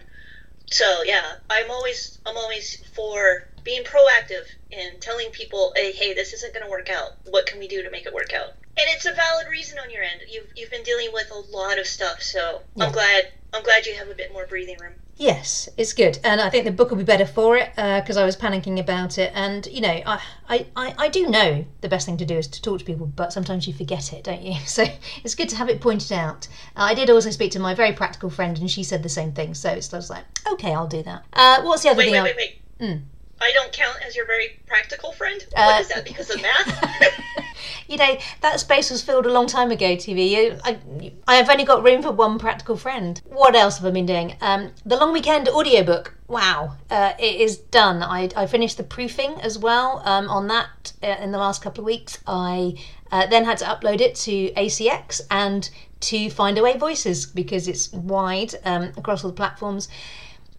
So, 0.71 1.03
yeah, 1.03 1.35
I'm 1.50 1.69
always 1.69 2.17
I'm 2.25 2.38
always 2.38 2.83
for 2.95 3.47
being 3.63 3.83
proactive 3.83 4.45
and 4.71 5.00
telling 5.01 5.29
people, 5.31 5.73
"Hey, 5.75 5.91
hey, 5.91 6.13
this 6.13 6.33
isn't 6.33 6.53
going 6.53 6.65
to 6.65 6.71
work 6.71 6.89
out. 6.89 7.11
What 7.25 7.45
can 7.45 7.59
we 7.59 7.67
do 7.67 7.83
to 7.83 7.91
make 7.91 8.07
it 8.07 8.13
work 8.13 8.33
out?" 8.33 8.53
And 8.80 8.88
it's 8.96 9.06
a 9.06 9.14
valid 9.14 9.48
reason 9.50 9.78
on 9.80 9.92
your 9.92 10.04
end. 10.04 10.22
You've 10.31 10.48
you've 10.56 10.72
been 10.72 10.84
dealing 10.84 11.10
with 11.12 11.30
a 11.31 11.56
lot 11.58 11.78
of 11.78 11.86
stuff, 11.86 12.22
so 12.22 12.62
Yeah. 12.76 12.86
I'm 12.86 12.92
glad 12.94 13.24
I'm 13.54 13.64
glad 13.64 13.86
you 13.86 13.94
have 13.96 14.08
a 14.10 14.14
bit 14.16 14.31
more 14.31 14.46
breathing 14.46 14.78
room. 14.80 14.94
Yes, 15.18 15.68
it's 15.76 15.92
good, 15.92 16.18
and 16.24 16.40
I 16.40 16.50
think 16.50 16.64
the 16.64 16.72
book 16.72 16.92
will 16.92 16.98
be 16.98 17.04
better 17.04 17.26
for 17.26 17.58
it 17.58 17.72
because 17.76 18.16
I 18.16 18.24
was 18.24 18.38
panicking 18.38 18.80
about 18.80 19.18
it. 19.18 19.34
And 19.36 19.66
you 19.68 19.81
know, 19.81 20.02
I, 20.06 20.22
I, 20.48 20.66
I, 20.78 20.96
I 20.98 21.08
do 21.10 21.28
know 21.28 21.66
the 21.81 21.90
best 21.90 22.06
thing 22.06 22.16
to 22.18 22.26
do 22.26 22.38
is 22.38 22.48
to 22.48 22.62
talk 22.62 22.80
to 22.80 22.86
people, 22.86 23.08
but 23.08 23.34
sometimes 23.34 23.68
you 23.68 23.74
forget 23.74 24.14
it, 24.14 24.24
don't 24.24 24.42
you? 24.42 24.56
So 24.66 24.86
it's 25.26 25.36
good 25.36 25.50
to 25.50 25.58
have 25.58 25.68
it 25.68 25.81
pointed 25.81 26.14
out. 26.14 26.48
Uh, 26.78 26.84
I 26.84 26.94
did 26.94 27.10
also 27.10 27.31
speak 27.31 27.52
to 27.52 27.60
my 27.60 27.74
very 27.74 27.92
practical 27.92 28.30
friend, 28.30 28.58
and 28.60 28.72
she 28.72 28.81
said 28.84 29.04
the 29.04 29.10
same 29.10 29.34
thing. 29.34 29.56
So 29.56 29.70
it's 29.72 29.90
just 29.90 30.10
like, 30.10 30.24
okay, 30.54 30.74
I'll 30.74 30.88
do 30.88 31.04
that. 31.04 31.26
Uh, 31.34 31.64
what's 31.64 31.84
the 31.84 31.90
other 31.90 31.98
Wait, 31.98 32.06
thing? 32.06 32.14
wait, 32.14 32.20
I- 32.20 32.24
wait, 32.24 32.36
wait. 32.38 32.62
Mm. 32.80 33.02
I 33.41 33.51
don't 33.51 33.71
count 33.71 33.97
as 34.06 34.15
your 34.15 34.25
very 34.25 34.59
practical 34.68 35.12
friend. 35.13 35.45
Uh, 35.56 35.65
what 35.65 35.81
is 35.81 35.88
that? 35.89 36.03
Because 36.03 36.30
of 36.30 36.41
math? 36.41 37.19
you 37.88 37.97
know 37.97 38.18
that 38.42 38.59
space 38.59 38.92
was 38.92 39.02
filled 39.02 39.25
a 39.25 39.31
long 39.31 39.47
time 39.47 39.71
ago 39.71 39.95
TB 39.95 40.30
You- 40.30 40.59
I, 40.64 40.80
I 41.28 41.35
have 41.35 41.49
only 41.49 41.64
got 41.66 41.83
room 41.83 42.02
for 42.02 42.11
one 42.11 42.37
practical 42.37 42.78
friend. 42.78 43.21
What 43.25 43.56
else 43.56 43.78
have 43.78 43.87
i 43.87 43.92
been 43.92 44.06
doing? 44.06 44.35
Um, 44.42 44.71
the 44.85 44.97
long 44.97 45.14
weekend 45.14 45.49
audiobook. 45.49 46.16
Wow. 46.28 46.78
Uh, 46.90 47.14
it 47.18 47.42
is 47.42 47.57
done. 47.57 48.04
I, 48.04 48.30
I 48.35 48.45
finished 48.45 48.78
the 48.78 48.83
proofing 48.83 49.42
as 49.42 49.57
well 49.57 50.02
um, 50.06 50.30
on 50.30 50.47
that 50.47 50.94
uh, 51.02 51.16
in 51.19 51.31
the 51.31 51.37
last 51.40 51.61
couple 51.61 51.81
of 51.81 51.85
weeks. 51.85 52.19
I 52.28 52.75
uh, 53.11 53.25
then 53.25 53.45
had 53.45 53.57
to 53.59 53.66
upload 53.66 54.02
it 54.02 54.16
to 54.16 54.52
ACX 54.52 55.21
and 55.31 55.69
to 56.02 56.28
Findaway 56.28 56.78
Voices 56.78 57.25
because 57.25 57.68
it's 57.68 57.92
wide 57.92 58.56
um, 58.64 58.92
across 58.95 59.23
all 59.23 59.31
the 59.31 59.35
platforms 59.35 59.90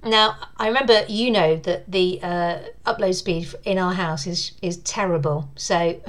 now, 0.05 0.37
I 0.57 0.69
remember 0.69 1.05
you 1.09 1.31
know 1.31 1.57
that 1.57 1.91
the 1.91 2.21
uh, 2.23 2.59
upload 2.87 3.15
speed 3.15 3.49
in 3.65 3.79
our 3.79 3.93
house 3.93 4.27
is 4.27 4.53
is 4.63 4.79
terrible. 4.79 5.51
So 5.57 5.77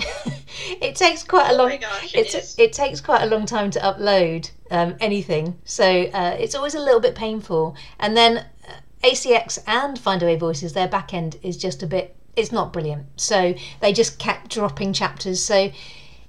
it 0.82 0.96
takes 0.96 1.24
quite 1.24 1.50
a 1.50 1.54
Oh 1.54 1.58
long. 1.58 1.70
my 1.70 1.78
gosh, 1.78 2.14
it 2.16 2.20
it's 2.20 2.36
is. 2.36 2.56
it 2.58 2.74
takes 2.74 3.02
quite 3.02 3.22
a 3.22 3.26
long 3.26 3.46
time 3.46 3.70
to 3.72 3.80
upload 3.80 4.52
um, 4.70 4.96
anything. 5.00 5.60
So 5.66 5.86
uh, 6.14 6.38
it's 6.40 6.56
always 6.56 6.76
a 6.76 6.80
little 6.80 7.02
bit 7.02 7.16
painful. 7.16 7.76
And 8.00 8.16
then 8.16 8.38
uh, 8.68 8.74
ACX 9.04 9.60
and 9.68 9.98
Findaway 10.00 10.40
Voices, 10.40 10.74
their 10.74 10.88
back 10.88 11.14
end 11.14 11.38
is 11.44 11.58
just 11.58 11.84
a 11.84 11.88
bit. 11.88 12.16
It's 12.38 12.52
not 12.52 12.72
brilliant. 12.72 13.08
So 13.20 13.54
they 13.82 13.92
just 13.92 14.20
kept 14.20 14.52
dropping 14.52 14.94
chapters. 14.94 15.44
So 15.44 15.70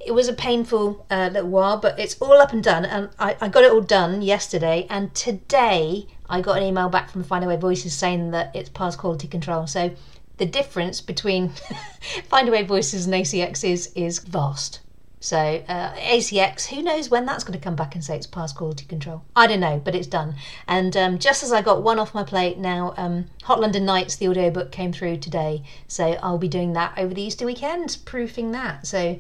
it 0.05 0.13
was 0.13 0.29
a 0.29 0.33
painful 0.33 1.07
uh, 1.11 1.31
little 1.33 1.51
while, 1.51 1.77
but 1.79 1.99
it's 1.99 2.17
all 2.21 2.41
up 2.41 2.53
and 2.53 2.63
done. 2.63 2.85
And 2.85 3.11
I, 3.19 3.37
I 3.41 3.49
got 3.49 3.65
it 3.65 3.73
all 3.73 3.81
done 3.81 4.23
yesterday. 4.23 4.87
And 4.91 5.15
today 5.15 6.07
I 6.29 6.41
got 6.41 6.59
an 6.59 6.65
email 6.65 6.89
back 6.89 7.11
from 7.11 7.25
Findaway 7.25 7.59
Voices 7.59 7.95
saying 7.95 8.31
that 8.33 8.55
it's 8.55 8.69
past 8.69 8.99
quality 8.99 9.29
control. 9.29 9.67
So 9.67 9.93
the 10.39 10.47
difference 10.47 11.01
between 11.01 11.51
Findaway 12.31 12.67
Voices 12.67 13.07
and 13.07 13.15
ACX 13.15 13.69
is, 13.69 13.93
is 13.95 14.19
vast. 14.19 14.81
So 15.21 15.39
uh, 15.39 15.95
ACX, 15.95 16.67
who 16.67 16.83
knows 16.83 17.09
when 17.09 17.27
that's 17.27 17.45
going 17.45 17.57
to 17.57 17.63
come 17.63 17.77
back 17.77 17.95
and 17.95 18.03
say 18.03 18.17
it's 18.17 18.27
past 18.27 18.57
quality 18.57 18.85
control? 18.87 19.23
I 19.37 19.47
don't 19.47 19.61
know, 19.61 19.81
but 19.83 19.95
it's 19.95 20.09
done. 20.09 20.35
And 20.67 20.97
um, 20.97 21.19
just 21.21 21.45
as 21.45 21.53
I 21.53 21.63
got 21.63 21.85
one 21.85 22.01
off 22.01 22.13
my 22.13 22.25
plate 22.25 22.59
now, 22.59 22.93
um, 22.97 23.27
Hot 23.45 23.61
London 23.61 23.85
Nights, 23.85 24.17
the 24.17 24.27
audiobook 24.27 24.73
came 24.73 24.93
through 24.93 25.19
today. 25.19 25.63
So 25.87 26.19
I'll 26.25 26.39
be 26.39 26.49
doing 26.49 26.73
that 26.73 26.95
over 26.99 27.15
the 27.15 27.23
Easter 27.23 27.47
weekend, 27.47 27.99
proofing 28.05 28.51
that. 28.51 28.85
So 28.85 29.17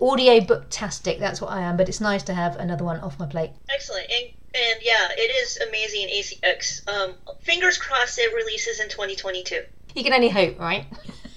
audio 0.00 0.40
booktastic, 0.40 1.18
that's 1.18 1.40
what 1.40 1.50
I 1.50 1.60
am. 1.60 1.76
But 1.76 1.88
it's 1.88 2.00
nice 2.00 2.22
to 2.24 2.34
have 2.34 2.56
another 2.56 2.84
one 2.84 3.00
off 3.00 3.18
my 3.18 3.26
plate. 3.26 3.50
Excellent. 3.72 4.06
And, 4.10 4.26
and 4.54 4.80
yeah, 4.82 5.08
it 5.16 5.30
is 5.42 5.58
amazing, 5.68 6.08
ACX. 6.08 6.88
Um, 6.88 7.14
fingers 7.40 7.78
crossed 7.78 8.18
it 8.18 8.34
releases 8.34 8.80
in 8.80 8.88
2022. 8.88 9.62
You 9.94 10.04
can 10.04 10.12
only 10.12 10.28
hope, 10.28 10.58
right? 10.58 10.86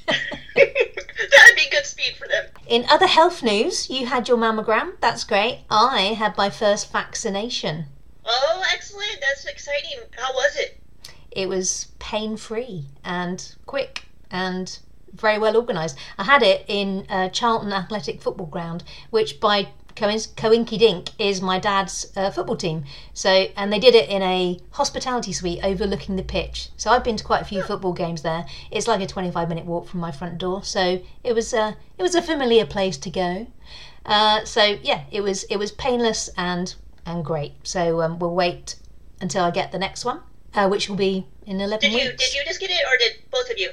That'd 0.56 1.56
be 1.56 1.70
good 1.72 1.86
speed 1.86 2.16
for 2.18 2.28
them. 2.28 2.46
In 2.68 2.86
other 2.90 3.08
health 3.08 3.42
news, 3.44 3.90
you 3.90 4.06
had 4.08 4.28
your 4.28 4.38
mammogram. 4.38 4.94
That's 5.00 5.24
great. 5.24 5.62
I 5.70 6.16
had 6.18 6.36
my 6.38 6.50
first 6.50 6.92
vaccination. 6.92 7.86
Oh, 8.26 8.64
excellent! 8.74 9.18
That's 9.22 9.46
exciting. 9.46 10.00
How 10.18 10.34
was 10.34 10.58
it? 10.58 10.80
It 11.32 11.48
was 11.48 11.88
pain 12.00 12.38
free 12.38 12.86
and 13.04 13.56
quick 13.66 14.06
and 14.30 14.78
very 15.14 15.38
well 15.38 15.56
organised. 15.56 15.98
I 16.18 16.24
had 16.24 16.44
it 16.44 16.66
in 16.68 17.06
uh, 17.10 17.30
Charlton 17.30 17.74
Athletic 17.74 18.22
Football 18.22 18.48
Ground, 18.48 18.84
which 19.10 19.40
by 19.40 19.68
Coinky 19.96 20.80
Dink 20.80 21.10
is 21.20 21.42
my 21.42 21.60
dad's 21.60 22.12
uh, 22.16 22.32
football 22.32 22.56
team. 22.56 22.86
So, 23.14 23.30
and 23.56 23.72
they 23.72 23.80
did 23.80 23.96
it 23.96 24.10
in 24.10 24.22
a 24.22 24.60
hospitality 24.72 25.34
suite 25.34 25.60
overlooking 25.64 26.16
the 26.16 26.24
pitch. 26.24 26.70
So 26.78 26.92
I've 26.92 27.04
been 27.04 27.18
to 27.18 27.24
quite 27.24 27.42
a 27.42 27.46
few 27.46 27.62
football 27.62 27.94
games 27.94 28.22
there. 28.22 28.46
It's 28.72 28.88
like 28.88 29.02
a 29.02 29.08
25 29.08 29.50
minute 29.50 29.66
walk 29.66 29.88
from 29.88 30.00
my 30.00 30.12
front 30.12 30.38
door. 30.38 30.64
So 30.64 31.02
it 31.24 31.34
was 31.34 31.54
a 31.54 31.78
it 31.98 32.04
was 32.04 32.16
a 32.16 32.22
familiar 32.22 32.66
place 32.66 32.98
to 32.98 33.10
go. 33.10 33.48
Uh, 34.06 34.44
so 34.46 34.64
yeah, 34.82 35.04
it 35.12 35.22
was 35.22 35.44
it 35.44 35.58
was 35.58 35.72
painless 35.72 36.30
and 36.38 36.74
and 37.06 37.24
great. 37.24 37.54
So 37.64 38.02
um, 38.02 38.20
we'll 38.20 38.36
wait 38.36 38.76
until 39.20 39.44
I 39.44 39.52
get 39.52 39.72
the 39.72 39.80
next 39.80 40.06
one, 40.06 40.22
uh, 40.54 40.68
which 40.68 40.90
will 40.90 40.96
be 40.96 41.28
in 41.46 41.60
11 41.62 41.90
Did 41.90 41.92
you 41.92 42.10
weeks. 42.10 42.26
did 42.26 42.34
you 42.34 42.44
just 42.46 42.60
get 42.60 42.72
it, 42.72 42.82
or 42.88 42.98
did 42.98 43.30
both 43.30 43.50
of 43.50 43.60
you? 43.60 43.72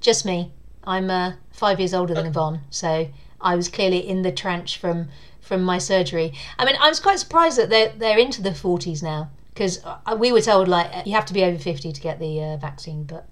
Just 0.00 0.24
me. 0.24 0.52
I'm 0.84 1.10
uh, 1.10 1.32
five 1.52 1.78
years 1.80 1.94
older 1.94 2.14
than 2.14 2.26
Yvonne, 2.26 2.60
so 2.70 3.08
I 3.40 3.56
was 3.56 3.68
clearly 3.68 3.98
in 3.98 4.22
the 4.22 4.32
trench 4.32 4.78
from 4.78 5.08
from 5.40 5.62
my 5.62 5.78
surgery. 5.78 6.32
I 6.58 6.64
mean, 6.64 6.76
I 6.80 6.88
was 6.88 7.00
quite 7.00 7.18
surprised 7.18 7.58
that 7.58 7.70
they're 7.70 7.92
they're 7.96 8.18
into 8.18 8.42
the 8.42 8.50
40s 8.50 9.02
now 9.02 9.30
because 9.52 9.80
we 10.18 10.30
were 10.30 10.40
told 10.40 10.68
like 10.68 11.06
you 11.06 11.14
have 11.14 11.26
to 11.26 11.34
be 11.34 11.42
over 11.44 11.58
50 11.58 11.92
to 11.92 12.00
get 12.00 12.18
the 12.18 12.42
uh, 12.42 12.56
vaccine, 12.56 13.04
but 13.04 13.26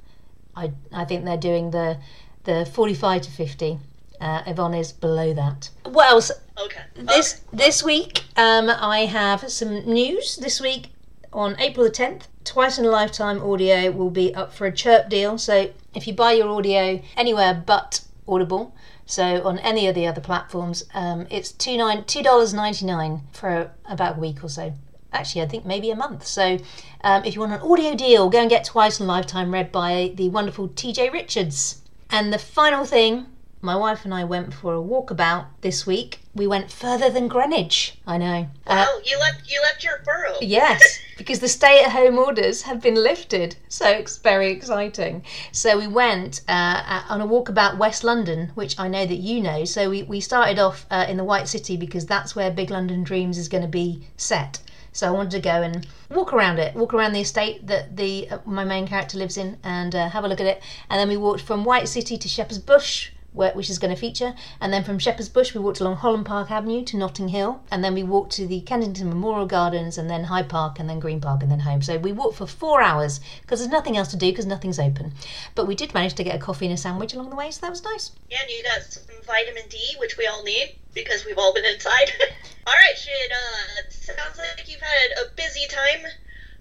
I 0.54 0.72
I 0.92 1.04
think 1.04 1.24
they're 1.24 1.36
doing 1.36 1.70
the 1.70 1.98
the 2.44 2.66
45 2.66 3.22
to 3.22 3.30
50. 3.30 3.78
Uh, 4.18 4.42
Yvonne 4.46 4.74
is 4.74 4.92
below 4.92 5.34
that. 5.34 5.68
What 5.84 6.08
else? 6.08 6.32
Okay. 6.58 6.80
This 6.94 7.42
this 7.52 7.82
week, 7.82 8.24
um, 8.36 8.70
I 8.70 9.00
have 9.00 9.50
some 9.50 9.84
news. 9.84 10.36
This 10.36 10.58
week, 10.60 10.88
on 11.36 11.54
April 11.60 11.84
the 11.84 11.92
tenth, 11.92 12.26
Twice 12.44 12.78
in 12.78 12.86
a 12.86 12.88
Lifetime 12.88 13.42
Audio 13.42 13.90
will 13.90 14.08
be 14.08 14.34
up 14.34 14.54
for 14.54 14.66
a 14.66 14.72
chirp 14.72 15.10
deal. 15.10 15.36
So 15.36 15.70
if 15.94 16.06
you 16.06 16.14
buy 16.14 16.32
your 16.32 16.48
audio 16.48 17.02
anywhere 17.16 17.62
but 17.66 18.00
Audible, 18.26 18.74
so 19.04 19.42
on 19.46 19.58
any 19.58 19.86
of 19.86 19.94
the 19.94 20.06
other 20.06 20.20
platforms, 20.20 20.84
um, 20.94 21.26
it's 21.30 21.52
two 21.52 21.76
nine 21.76 22.04
two 22.04 22.22
dollars 22.22 22.54
ninety 22.54 22.86
nine 22.86 23.22
for 23.32 23.70
about 23.84 24.16
a 24.16 24.20
week 24.20 24.42
or 24.42 24.48
so. 24.48 24.72
Actually, 25.12 25.42
I 25.42 25.48
think 25.48 25.66
maybe 25.66 25.90
a 25.90 25.96
month. 25.96 26.26
So 26.26 26.58
um, 27.02 27.24
if 27.24 27.34
you 27.34 27.40
want 27.40 27.52
an 27.52 27.60
audio 27.60 27.94
deal, 27.94 28.30
go 28.30 28.40
and 28.40 28.50
get 28.50 28.64
Twice 28.64 28.98
in 28.98 29.04
a 29.04 29.08
Lifetime 29.08 29.52
read 29.52 29.70
by 29.70 30.12
the 30.14 30.28
wonderful 30.30 30.68
T.J. 30.68 31.10
Richards. 31.10 31.82
And 32.10 32.32
the 32.32 32.38
final 32.38 32.84
thing 32.84 33.26
my 33.66 33.74
wife 33.74 34.04
and 34.04 34.14
I 34.14 34.22
went 34.22 34.54
for 34.54 34.74
a 34.74 34.80
walkabout 34.80 35.46
this 35.60 35.84
week. 35.84 36.20
We 36.36 36.46
went 36.46 36.70
further 36.70 37.10
than 37.10 37.26
Greenwich. 37.26 37.98
I 38.06 38.16
know. 38.16 38.48
Wow, 38.64 38.84
uh, 38.84 39.00
you 39.04 39.18
left 39.18 39.50
you 39.50 39.60
left 39.60 39.82
your 39.82 39.98
borough. 40.04 40.36
Yes, 40.40 41.00
because 41.18 41.40
the 41.40 41.48
stay-at-home 41.48 42.16
orders 42.16 42.62
have 42.62 42.80
been 42.80 42.94
lifted. 42.94 43.56
So 43.68 43.88
it's 43.88 44.18
very 44.18 44.52
exciting. 44.52 45.24
So 45.50 45.76
we 45.78 45.88
went 45.88 46.42
uh, 46.46 47.02
on 47.08 47.20
a 47.20 47.26
walkabout 47.26 47.76
West 47.76 48.04
London, 48.04 48.52
which 48.54 48.78
I 48.78 48.86
know 48.86 49.04
that 49.04 49.16
you 49.16 49.42
know. 49.42 49.64
So 49.64 49.90
we 49.90 50.04
we 50.04 50.20
started 50.20 50.60
off 50.60 50.86
uh, 50.92 51.06
in 51.08 51.16
the 51.16 51.24
White 51.24 51.48
City 51.48 51.76
because 51.76 52.06
that's 52.06 52.36
where 52.36 52.52
Big 52.52 52.70
London 52.70 53.02
Dreams 53.02 53.36
is 53.36 53.48
going 53.48 53.64
to 53.64 53.68
be 53.68 54.06
set. 54.16 54.60
So 54.92 55.08
I 55.08 55.10
wanted 55.10 55.32
to 55.32 55.40
go 55.40 55.60
and 55.60 55.86
walk 56.08 56.32
around 56.32 56.60
it, 56.60 56.74
walk 56.76 56.94
around 56.94 57.14
the 57.14 57.20
estate 57.20 57.66
that 57.66 57.96
the 57.96 58.30
uh, 58.30 58.38
my 58.46 58.64
main 58.64 58.86
character 58.86 59.18
lives 59.18 59.36
in, 59.36 59.58
and 59.64 59.92
uh, 59.92 60.08
have 60.08 60.24
a 60.24 60.28
look 60.28 60.40
at 60.40 60.46
it. 60.46 60.62
And 60.88 61.00
then 61.00 61.08
we 61.08 61.16
walked 61.16 61.42
from 61.42 61.64
White 61.64 61.88
City 61.88 62.16
to 62.16 62.28
Shepherd's 62.28 62.60
Bush, 62.60 63.10
which 63.36 63.70
is 63.70 63.78
going 63.78 63.94
to 63.94 64.00
feature. 64.00 64.34
And 64.60 64.72
then 64.72 64.82
from 64.82 64.98
Shepherd's 64.98 65.28
Bush, 65.28 65.54
we 65.54 65.60
walked 65.60 65.80
along 65.80 65.96
Holland 65.96 66.26
Park 66.26 66.50
Avenue 66.50 66.82
to 66.84 66.96
Notting 66.96 67.28
Hill. 67.28 67.62
And 67.70 67.84
then 67.84 67.94
we 67.94 68.02
walked 68.02 68.32
to 68.32 68.46
the 68.46 68.60
Kensington 68.62 69.08
Memorial 69.08 69.46
Gardens 69.46 69.98
and 69.98 70.08
then 70.08 70.24
Hyde 70.24 70.48
Park 70.48 70.78
and 70.78 70.88
then 70.88 70.98
Green 70.98 71.20
Park 71.20 71.42
and 71.42 71.50
then 71.50 71.60
home. 71.60 71.82
So 71.82 71.98
we 71.98 72.12
walked 72.12 72.38
for 72.38 72.46
four 72.46 72.80
hours 72.80 73.20
because 73.42 73.60
there's 73.60 73.70
nothing 73.70 73.96
else 73.96 74.08
to 74.08 74.16
do 74.16 74.30
because 74.30 74.46
nothing's 74.46 74.78
open. 74.78 75.12
But 75.54 75.66
we 75.66 75.74
did 75.74 75.92
manage 75.92 76.14
to 76.14 76.24
get 76.24 76.34
a 76.34 76.38
coffee 76.38 76.66
and 76.66 76.74
a 76.74 76.78
sandwich 76.78 77.14
along 77.14 77.30
the 77.30 77.36
way, 77.36 77.50
so 77.50 77.60
that 77.60 77.70
was 77.70 77.84
nice. 77.84 78.12
Yeah, 78.30 78.38
and 78.40 78.50
you 78.50 78.62
got 78.62 78.82
some 78.82 79.02
vitamin 79.26 79.64
D, 79.68 79.78
which 79.98 80.16
we 80.16 80.26
all 80.26 80.42
need 80.42 80.76
because 80.94 81.24
we've 81.26 81.38
all 81.38 81.52
been 81.52 81.64
inside. 81.64 82.12
all 82.66 82.74
right, 82.74 82.96
Shit. 82.96 83.32
Uh, 83.32 83.90
sounds 83.90 84.38
like 84.38 84.68
you've 84.68 84.80
had 84.80 85.26
a 85.26 85.34
busy 85.36 85.66
time. 85.68 86.10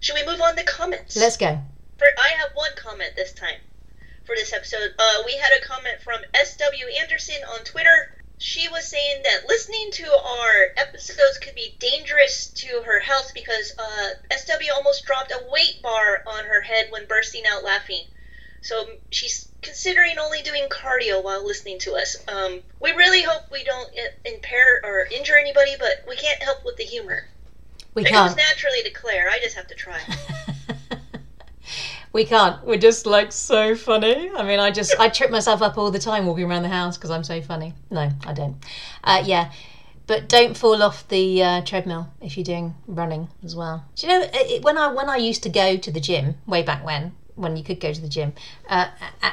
Should 0.00 0.14
we 0.14 0.26
move 0.26 0.40
on 0.40 0.56
to 0.56 0.64
comments? 0.64 1.16
Let's 1.16 1.36
go. 1.36 1.58
For, 1.96 2.06
I 2.18 2.36
have 2.38 2.50
one 2.54 2.70
comment 2.76 3.12
this 3.16 3.32
time 3.32 3.60
for 4.26 4.34
this 4.34 4.52
episode. 4.52 4.94
Uh, 4.98 5.22
we 5.24 5.36
had 5.36 5.50
a 5.56 5.64
comment 5.66 6.00
from 6.02 6.20
S.W. 6.34 6.86
Anderson 7.00 7.36
on 7.54 7.64
Twitter. 7.64 8.12
She 8.38 8.68
was 8.68 8.86
saying 8.86 9.22
that 9.22 9.48
listening 9.48 9.90
to 9.92 10.04
our 10.04 10.66
episodes 10.76 11.38
could 11.40 11.54
be 11.54 11.74
dangerous 11.78 12.48
to 12.48 12.82
her 12.84 13.00
health 13.00 13.32
because 13.34 13.72
uh, 13.78 14.36
SW 14.36 14.74
almost 14.74 15.06
dropped 15.06 15.30
a 15.30 15.40
weight 15.50 15.80
bar 15.82 16.22
on 16.26 16.44
her 16.44 16.60
head 16.60 16.88
when 16.90 17.06
bursting 17.06 17.44
out 17.48 17.64
laughing. 17.64 18.02
So 18.60 18.84
she's 19.10 19.48
considering 19.62 20.18
only 20.18 20.42
doing 20.42 20.68
cardio 20.68 21.22
while 21.22 21.46
listening 21.46 21.78
to 21.80 21.94
us. 21.94 22.16
Um, 22.28 22.60
we 22.80 22.90
really 22.92 23.22
hope 23.22 23.42
we 23.50 23.64
don't 23.64 23.88
impair 24.24 24.80
or 24.84 25.06
injure 25.14 25.38
anybody, 25.38 25.76
but 25.78 26.04
we 26.08 26.16
can't 26.16 26.42
help 26.42 26.64
with 26.64 26.76
the 26.76 26.84
humor. 26.84 27.26
We 27.94 28.02
it 28.02 28.08
can't. 28.08 28.28
comes 28.28 28.36
naturally 28.36 28.82
to 28.82 28.90
Claire. 28.90 29.30
I 29.30 29.38
just 29.38 29.56
have 29.56 29.68
to 29.68 29.74
try. 29.74 30.00
we 32.16 32.24
can't. 32.24 32.64
We're 32.64 32.78
just 32.78 33.04
like 33.04 33.30
so 33.30 33.76
funny. 33.76 34.30
I 34.30 34.42
mean, 34.42 34.58
I 34.58 34.70
just 34.70 34.98
I 34.98 35.10
trip 35.10 35.30
myself 35.30 35.60
up 35.60 35.76
all 35.76 35.90
the 35.90 35.98
time 35.98 36.24
walking 36.24 36.44
around 36.44 36.62
the 36.62 36.70
house 36.70 36.96
because 36.96 37.10
I'm 37.10 37.22
so 37.22 37.42
funny. 37.42 37.74
No, 37.90 38.08
I 38.26 38.32
don't. 38.32 38.56
Uh, 39.04 39.22
yeah, 39.22 39.52
but 40.06 40.26
don't 40.26 40.56
fall 40.56 40.82
off 40.82 41.06
the 41.08 41.42
uh, 41.42 41.60
treadmill 41.60 42.08
if 42.22 42.38
you're 42.38 42.44
doing 42.44 42.74
running 42.86 43.28
as 43.44 43.54
well. 43.54 43.84
Do 43.96 44.06
you 44.06 44.12
know 44.14 44.26
it, 44.32 44.64
when 44.64 44.78
I 44.78 44.90
when 44.94 45.10
I 45.10 45.16
used 45.16 45.42
to 45.42 45.50
go 45.50 45.76
to 45.76 45.90
the 45.90 46.00
gym 46.00 46.36
way 46.46 46.62
back 46.62 46.82
when 46.86 47.12
when 47.34 47.54
you 47.54 47.62
could 47.62 47.80
go 47.80 47.92
to 47.92 48.00
the 48.00 48.08
gym 48.08 48.32
uh, 48.66 48.88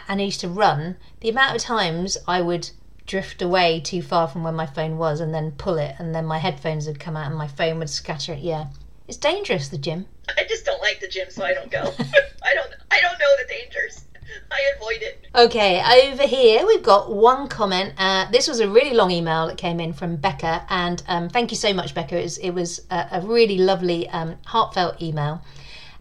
and 0.10 0.20
I 0.20 0.26
used 0.26 0.42
to 0.42 0.50
run, 0.50 0.98
the 1.22 1.30
amount 1.30 1.56
of 1.56 1.62
times 1.62 2.18
I 2.28 2.42
would 2.42 2.70
drift 3.06 3.42
away 3.42 3.80
too 3.80 4.02
far 4.02 4.28
from 4.28 4.44
where 4.44 4.52
my 4.52 4.66
phone 4.66 4.98
was 4.98 5.22
and 5.22 5.34
then 5.34 5.52
pull 5.52 5.78
it 5.78 5.96
and 6.00 6.14
then 6.14 6.26
my 6.26 6.40
headphones 6.40 6.86
would 6.88 7.00
come 7.00 7.16
out 7.16 7.28
and 7.28 7.38
my 7.38 7.48
phone 7.48 7.80
would 7.80 7.90
scatter 7.90 8.34
it. 8.34 8.40
Yeah, 8.40 8.66
it's 9.08 9.16
dangerous 9.16 9.70
the 9.70 9.78
gym. 9.78 10.08
I 10.30 10.44
just 10.48 10.66
don't 10.66 10.82
like 10.82 11.00
the 11.00 11.08
gym, 11.08 11.30
so 11.30 11.44
I 11.44 11.54
don't 11.54 11.72
go. 11.72 11.80
I 12.44 12.54
don't. 12.54 12.74
I 12.92 13.02
don't 13.02 13.20
know 13.20 13.36
the 13.42 13.48
dangers. 13.48 14.06
I 14.52 14.74
avoid 14.76 15.02
it. 15.02 15.28
Okay, 15.36 16.10
over 16.10 16.24
here 16.24 16.66
we've 16.66 16.84
got 16.84 17.14
one 17.14 17.48
comment. 17.48 17.94
Uh, 17.98 18.30
this 18.32 18.48
was 18.48 18.60
a 18.60 18.68
really 18.68 18.96
long 18.96 19.12
email 19.12 19.48
that 19.48 19.58
came 19.58 19.80
in 19.80 19.94
from 19.94 20.16
Becca, 20.16 20.66
and 20.70 21.04
um, 21.08 21.30
thank 21.30 21.52
you 21.52 21.58
so 21.58 21.74
much, 21.74 21.94
Becca. 21.94 22.20
It 22.20 22.24
was, 22.24 22.38
it 22.38 22.52
was 22.52 22.82
a, 22.90 23.08
a 23.14 23.22
really 23.22 23.58
lovely, 23.58 24.10
um, 24.10 24.38
heartfelt 24.46 25.02
email. 25.02 25.42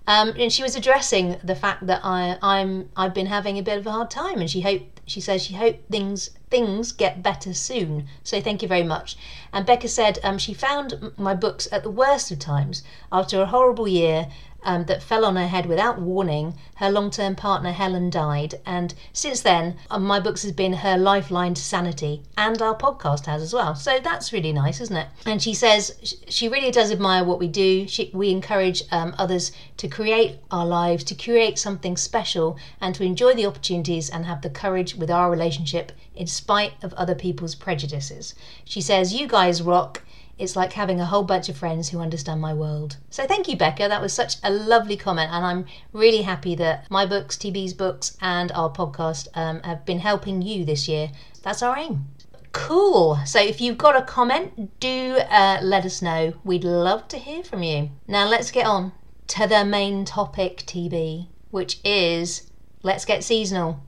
Um, 0.06 0.30
and 0.36 0.52
she 0.52 0.62
was 0.62 0.74
addressing 0.74 1.38
the 1.44 1.54
fact 1.54 1.86
that 1.86 2.00
I, 2.02 2.36
I'm 2.42 2.90
I've 2.96 3.14
been 3.14 3.26
having 3.26 3.58
a 3.58 3.62
bit 3.62 3.78
of 3.78 3.86
a 3.86 3.92
hard 3.92 4.10
time, 4.10 4.40
and 4.40 4.50
she 4.50 4.60
hoped 4.60 4.91
she 5.06 5.20
says 5.20 5.42
she 5.44 5.54
hoped 5.54 5.90
things 5.90 6.30
things 6.50 6.92
get 6.92 7.22
better 7.22 7.54
soon. 7.54 8.06
So 8.22 8.40
thank 8.40 8.62
you 8.62 8.68
very 8.68 8.82
much. 8.82 9.16
And 9.52 9.64
Becca 9.64 9.88
said 9.88 10.18
um, 10.22 10.38
she 10.38 10.54
found 10.54 11.12
my 11.16 11.34
books 11.34 11.66
at 11.72 11.82
the 11.82 11.90
worst 11.90 12.30
of 12.30 12.38
times 12.38 12.82
after 13.10 13.40
a 13.40 13.46
horrible 13.46 13.88
year 13.88 14.28
um, 14.64 14.84
that 14.84 15.02
fell 15.02 15.24
on 15.24 15.36
her 15.36 15.48
head 15.48 15.66
without 15.66 16.00
warning. 16.00 16.54
Her 16.76 16.90
long 16.90 17.10
term 17.10 17.34
partner 17.36 17.72
Helen 17.72 18.10
died, 18.10 18.56
and 18.66 18.94
since 19.12 19.40
then, 19.40 19.76
um, 19.90 20.04
my 20.04 20.20
books 20.20 20.42
has 20.42 20.52
been 20.52 20.72
her 20.72 20.96
lifeline 20.96 21.54
to 21.54 21.62
sanity, 21.62 22.22
and 22.36 22.60
our 22.60 22.76
podcast 22.76 23.26
has 23.26 23.42
as 23.42 23.54
well. 23.54 23.74
So 23.74 23.98
that's 23.98 24.32
really 24.32 24.52
nice, 24.52 24.80
isn't 24.80 24.96
it? 24.96 25.08
And 25.26 25.42
she 25.42 25.54
says 25.54 26.16
she 26.28 26.48
really 26.48 26.70
does 26.70 26.90
admire 26.90 27.24
what 27.24 27.38
we 27.38 27.48
do. 27.48 27.86
She, 27.86 28.10
we 28.12 28.30
encourage 28.30 28.82
um, 28.90 29.14
others 29.18 29.52
to 29.76 29.88
create 29.88 30.38
our 30.50 30.66
lives, 30.66 31.04
to 31.04 31.14
create 31.14 31.58
something 31.58 31.96
special, 31.96 32.56
and 32.80 32.94
to 32.94 33.04
enjoy 33.04 33.34
the 33.34 33.46
opportunities 33.46 34.10
and 34.10 34.26
have 34.26 34.42
the 34.42 34.50
courage 34.50 34.94
with 34.94 35.10
our 35.10 35.30
relationship 35.30 35.92
in 36.14 36.26
spite 36.26 36.72
of 36.82 36.92
other 36.94 37.14
people's 37.14 37.54
prejudices. 37.54 38.34
She 38.64 38.80
says, 38.80 39.14
You 39.14 39.26
guys 39.26 39.62
rock. 39.62 40.02
It's 40.42 40.56
like 40.56 40.72
having 40.72 41.00
a 41.00 41.06
whole 41.06 41.22
bunch 41.22 41.48
of 41.48 41.56
friends 41.56 41.90
who 41.90 42.00
understand 42.00 42.40
my 42.40 42.52
world. 42.52 42.96
So 43.10 43.28
thank 43.28 43.46
you, 43.46 43.56
Becca. 43.56 43.86
That 43.86 44.02
was 44.02 44.12
such 44.12 44.38
a 44.42 44.50
lovely 44.50 44.96
comment, 44.96 45.30
and 45.30 45.46
I'm 45.46 45.66
really 45.92 46.22
happy 46.22 46.56
that 46.56 46.90
my 46.90 47.06
books, 47.06 47.36
TB's 47.36 47.74
books, 47.74 48.16
and 48.20 48.50
our 48.50 48.68
podcast 48.68 49.28
um, 49.34 49.60
have 49.62 49.84
been 49.84 50.00
helping 50.00 50.42
you 50.42 50.64
this 50.64 50.88
year. 50.88 51.12
That's 51.44 51.62
our 51.62 51.78
aim. 51.78 52.06
Cool. 52.50 53.20
So 53.24 53.40
if 53.40 53.60
you've 53.60 53.78
got 53.78 53.94
a 53.94 54.02
comment, 54.02 54.80
do 54.80 55.18
uh, 55.30 55.60
let 55.62 55.84
us 55.84 56.02
know. 56.02 56.32
We'd 56.42 56.64
love 56.64 57.06
to 57.08 57.18
hear 57.18 57.44
from 57.44 57.62
you. 57.62 57.90
Now 58.08 58.26
let's 58.26 58.50
get 58.50 58.66
on 58.66 58.90
to 59.28 59.46
the 59.46 59.64
main 59.64 60.04
topic, 60.04 60.64
TB, 60.66 61.28
which 61.52 61.78
is 61.84 62.50
let's 62.82 63.04
get 63.04 63.22
seasonal. 63.22 63.80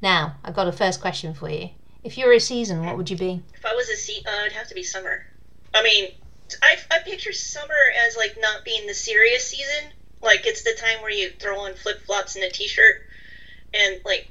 Now, 0.00 0.36
I've 0.44 0.54
got 0.54 0.68
a 0.68 0.72
first 0.72 1.00
question 1.00 1.34
for 1.34 1.50
you. 1.50 1.70
If 2.04 2.16
you 2.16 2.26
were 2.26 2.32
a 2.34 2.38
season, 2.38 2.86
what 2.86 2.96
would 2.96 3.10
you 3.10 3.16
be? 3.16 3.42
If 3.54 3.66
I 3.66 3.74
was 3.74 3.88
a 3.88 3.96
season, 3.96 4.28
uh, 4.28 4.42
it'd 4.42 4.52
have 4.52 4.68
to 4.68 4.74
be 4.76 4.84
summer. 4.84 5.26
I 5.76 5.82
mean, 5.82 6.10
I, 6.62 6.76
I 6.90 6.98
picture 7.04 7.32
summer 7.32 7.74
as 8.06 8.16
like 8.16 8.36
not 8.40 8.64
being 8.64 8.86
the 8.86 8.94
serious 8.94 9.46
season. 9.46 9.92
Like 10.22 10.46
it's 10.46 10.62
the 10.62 10.74
time 10.78 11.02
where 11.02 11.10
you 11.10 11.30
throw 11.38 11.60
on 11.60 11.74
flip 11.74 12.00
flops 12.06 12.34
and 12.34 12.44
a 12.44 12.50
t 12.50 12.66
shirt, 12.66 13.02
and 13.74 14.00
like 14.04 14.28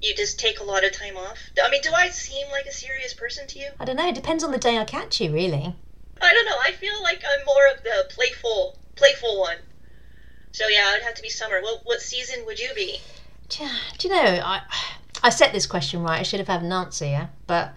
you 0.00 0.14
just 0.14 0.38
take 0.38 0.60
a 0.60 0.64
lot 0.64 0.84
of 0.84 0.92
time 0.92 1.16
off. 1.16 1.38
I 1.62 1.70
mean, 1.70 1.82
do 1.82 1.92
I 1.92 2.08
seem 2.10 2.46
like 2.50 2.66
a 2.66 2.72
serious 2.72 3.14
person 3.14 3.46
to 3.48 3.58
you? 3.58 3.70
I 3.80 3.84
don't 3.84 3.96
know. 3.96 4.08
It 4.08 4.14
depends 4.14 4.44
on 4.44 4.52
the 4.52 4.58
day 4.58 4.78
I 4.78 4.84
catch 4.84 5.20
you, 5.20 5.32
really. 5.32 5.74
I 6.22 6.32
don't 6.32 6.46
know. 6.46 6.58
I 6.62 6.72
feel 6.72 7.02
like 7.02 7.22
I'm 7.28 7.44
more 7.44 7.66
of 7.74 7.82
the 7.82 8.14
playful 8.14 8.78
playful 8.94 9.40
one. 9.40 9.58
So 10.52 10.68
yeah, 10.68 10.92
it'd 10.92 11.04
have 11.04 11.14
to 11.14 11.22
be 11.22 11.28
summer. 11.28 11.60
What 11.60 11.80
what 11.84 12.00
season 12.00 12.46
would 12.46 12.60
you 12.60 12.70
be? 12.74 13.00
Do 13.48 13.68
you 14.08 14.14
know, 14.14 14.22
I 14.22 14.62
I 15.22 15.30
set 15.30 15.52
this 15.52 15.66
question 15.66 16.02
right. 16.02 16.20
I 16.20 16.22
should 16.22 16.38
have 16.38 16.48
had 16.48 16.62
an 16.62 16.72
answer, 16.72 17.06
yeah, 17.06 17.28
but 17.46 17.74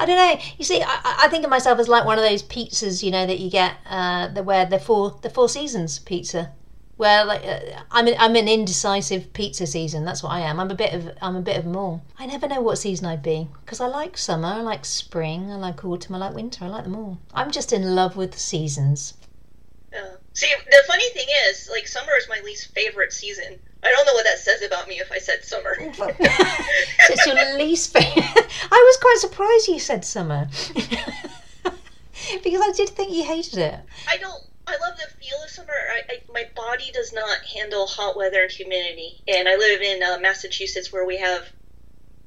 I 0.00 0.06
don't 0.06 0.16
know. 0.16 0.42
You 0.56 0.64
see, 0.64 0.80
I, 0.80 1.18
I 1.24 1.28
think 1.28 1.44
of 1.44 1.50
myself 1.50 1.78
as 1.78 1.86
like 1.86 2.06
one 2.06 2.18
of 2.18 2.24
those 2.24 2.42
pizzas, 2.42 3.02
you 3.02 3.10
know, 3.10 3.26
that 3.26 3.38
you 3.38 3.50
get 3.50 3.76
uh, 3.84 4.28
the 4.28 4.42
where 4.42 4.64
the 4.64 4.78
four 4.78 5.18
the 5.20 5.28
Four 5.28 5.48
Seasons 5.48 5.98
pizza. 5.98 6.52
Where 6.96 7.22
like 7.26 7.44
uh, 7.44 7.82
I'm 7.90 8.06
an, 8.08 8.14
I'm 8.18 8.34
an 8.34 8.48
indecisive 8.48 9.34
pizza 9.34 9.66
season. 9.66 10.06
That's 10.06 10.22
what 10.22 10.32
I 10.32 10.40
am. 10.40 10.58
I'm 10.58 10.70
a 10.70 10.74
bit 10.74 10.94
of 10.94 11.10
I'm 11.20 11.36
a 11.36 11.42
bit 11.42 11.58
of 11.58 11.76
all. 11.76 12.02
I 12.18 12.24
never 12.24 12.48
know 12.48 12.62
what 12.62 12.76
season 12.76 13.06
I'd 13.06 13.22
be 13.22 13.48
because 13.62 13.78
I 13.78 13.88
like 13.88 14.16
summer, 14.16 14.48
I 14.48 14.62
like 14.62 14.86
spring, 14.86 15.52
I 15.52 15.56
like 15.56 15.84
autumn, 15.84 16.14
I 16.14 16.18
like 16.18 16.34
winter. 16.34 16.64
I 16.64 16.68
like 16.68 16.84
them 16.84 16.96
all. 16.96 17.18
I'm 17.34 17.50
just 17.50 17.70
in 17.70 17.94
love 17.94 18.16
with 18.16 18.32
the 18.32 18.38
seasons. 18.38 19.14
Yeah. 19.92 20.12
See, 20.32 20.52
the 20.70 20.82
funny 20.86 21.10
thing 21.10 21.26
is, 21.48 21.68
like 21.70 21.86
summer 21.86 22.12
is 22.16 22.26
my 22.26 22.40
least 22.42 22.72
favorite 22.74 23.12
season. 23.12 23.58
I 23.82 23.90
don't 23.90 24.06
know 24.06 24.14
what 24.14 24.24
that 24.24 24.38
says 24.38 24.62
about 24.62 24.88
me 24.88 25.00
if 25.00 25.10
I 25.10 25.18
said 25.18 25.42
summer. 25.42 25.76
it's 25.78 27.26
your 27.26 27.56
least 27.58 27.92
favorite. 27.92 28.24
I 28.70 28.84
was 28.86 28.96
quite 28.98 29.16
surprised 29.18 29.68
you 29.68 29.78
said 29.78 30.04
summer 30.04 30.48
because 32.44 32.60
I 32.60 32.72
did 32.76 32.90
think 32.90 33.12
you 33.12 33.24
hated 33.24 33.58
it. 33.58 33.80
I 34.08 34.16
don't. 34.18 34.42
I 34.66 34.72
love 34.72 34.98
the 34.98 35.08
feel 35.18 35.42
of 35.42 35.50
summer. 35.50 35.72
I, 35.72 36.02
I, 36.12 36.18
my 36.32 36.44
body 36.54 36.92
does 36.92 37.12
not 37.12 37.38
handle 37.44 37.86
hot 37.86 38.16
weather 38.16 38.42
and 38.42 38.52
humidity, 38.52 39.22
and 39.26 39.48
I 39.48 39.56
live 39.56 39.80
in 39.80 40.02
uh, 40.02 40.18
Massachusetts 40.20 40.92
where 40.92 41.06
we 41.06 41.16
have 41.16 41.48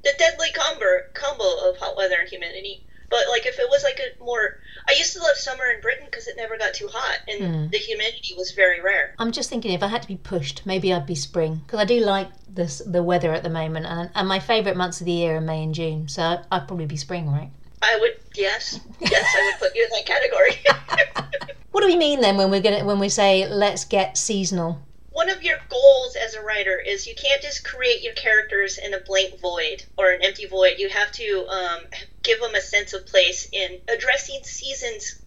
the 0.04 0.12
deadly 0.18 0.48
combo 0.54 0.86
combo 1.14 1.70
of 1.70 1.78
hot 1.78 1.96
weather 1.96 2.20
and 2.20 2.28
humidity. 2.28 2.86
But 3.14 3.30
like 3.30 3.46
if 3.46 3.60
it 3.60 3.70
was 3.70 3.84
like 3.84 4.00
a 4.00 4.24
more, 4.24 4.58
I 4.90 4.94
used 4.94 5.14
to 5.14 5.20
love 5.20 5.36
summer 5.38 5.66
in 5.66 5.82
Britain 5.82 6.08
because 6.10 6.26
it 6.28 6.36
never 6.36 6.58
got 6.58 6.74
too 6.74 6.90
hot 6.92 7.20
and 7.28 7.42
Mm. 7.44 7.72
the 7.72 7.78
humidity 7.78 8.34
was 8.36 8.54
very 8.54 8.82
rare. 8.82 9.14
I'm 9.20 9.32
just 9.32 9.52
thinking 9.52 9.72
if 9.72 9.84
I 9.84 9.88
had 9.88 10.02
to 10.02 10.08
be 10.08 10.16
pushed, 10.16 10.66
maybe 10.66 10.92
I'd 10.92 11.06
be 11.06 11.14
spring 11.14 11.62
because 11.64 11.80
I 11.80 11.86
do 11.86 12.00
like 12.00 12.30
this 12.50 12.82
the 12.86 13.04
weather 13.04 13.32
at 13.32 13.44
the 13.44 13.52
moment, 13.52 13.86
and, 13.86 14.10
and 14.16 14.28
my 14.28 14.40
favourite 14.40 14.76
months 14.76 15.00
of 15.00 15.06
the 15.06 15.12
year 15.12 15.36
are 15.38 15.42
May 15.42 15.62
and 15.64 15.76
June. 15.76 16.08
So 16.08 16.22
I'd 16.52 16.68
probably 16.68 16.88
be 16.88 16.98
spring, 16.98 17.30
right? 17.30 17.52
I 17.84 17.98
would 18.02 18.16
yes, 18.36 18.80
yes, 19.00 19.26
I 19.38 19.42
would 19.46 19.60
put 19.60 19.76
you 19.76 19.84
in 19.84 19.92
that 19.96 20.06
category. 20.08 20.56
What 21.72 21.82
do 21.82 21.88
we 21.88 21.96
mean 21.98 22.22
then 22.22 22.38
when 22.38 22.50
we're 22.52 22.62
gonna 22.62 22.84
when 22.86 23.00
we 23.00 23.10
say 23.10 23.48
let's 23.48 23.84
get 23.86 24.16
seasonal? 24.18 24.80
One 25.12 25.30
of 25.30 25.42
your 25.44 25.58
goals 25.70 26.16
as 26.16 26.34
a 26.36 26.42
writer 26.42 26.78
is 26.80 27.06
you 27.08 27.16
can't 27.16 27.42
just 27.42 27.64
create 27.64 28.02
your 28.04 28.14
characters 28.14 28.78
in 28.78 28.94
a 28.94 29.00
blank 29.00 29.40
void 29.40 29.84
or 29.98 30.12
an 30.12 30.22
empty 30.24 30.46
void. 30.48 30.74
You 30.78 30.90
have 30.90 31.12
to 31.14 31.48
um, 31.50 31.80
give 32.24 32.40
them 32.40 32.56
a 32.56 32.62
sense 32.62 32.94
of 32.94 33.06
place. 33.06 33.48
In 33.52 33.80
addressing 33.88 34.44
seasons, 34.44 35.24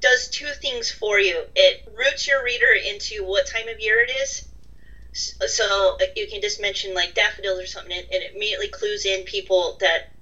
does 0.00 0.28
two 0.28 0.50
things 0.60 0.90
for 0.90 1.18
you. 1.18 1.44
It 1.54 1.84
roots 1.96 2.26
your 2.26 2.42
reader 2.42 2.72
into 2.88 3.24
what 3.24 3.46
time 3.46 3.68
of 3.68 3.80
year 3.80 4.02
it 4.02 4.10
is. 4.10 4.46
So 5.12 5.98
you 6.14 6.28
can 6.28 6.40
just 6.40 6.60
mention 6.60 6.94
like 6.94 7.14
daffodils 7.14 7.60
or 7.60 7.66
something, 7.66 7.96
and 7.96 8.06
it 8.10 8.34
immediately 8.34 8.68
clues 8.68 9.04
in 9.04 9.24
people 9.24 9.76
that 9.80 10.12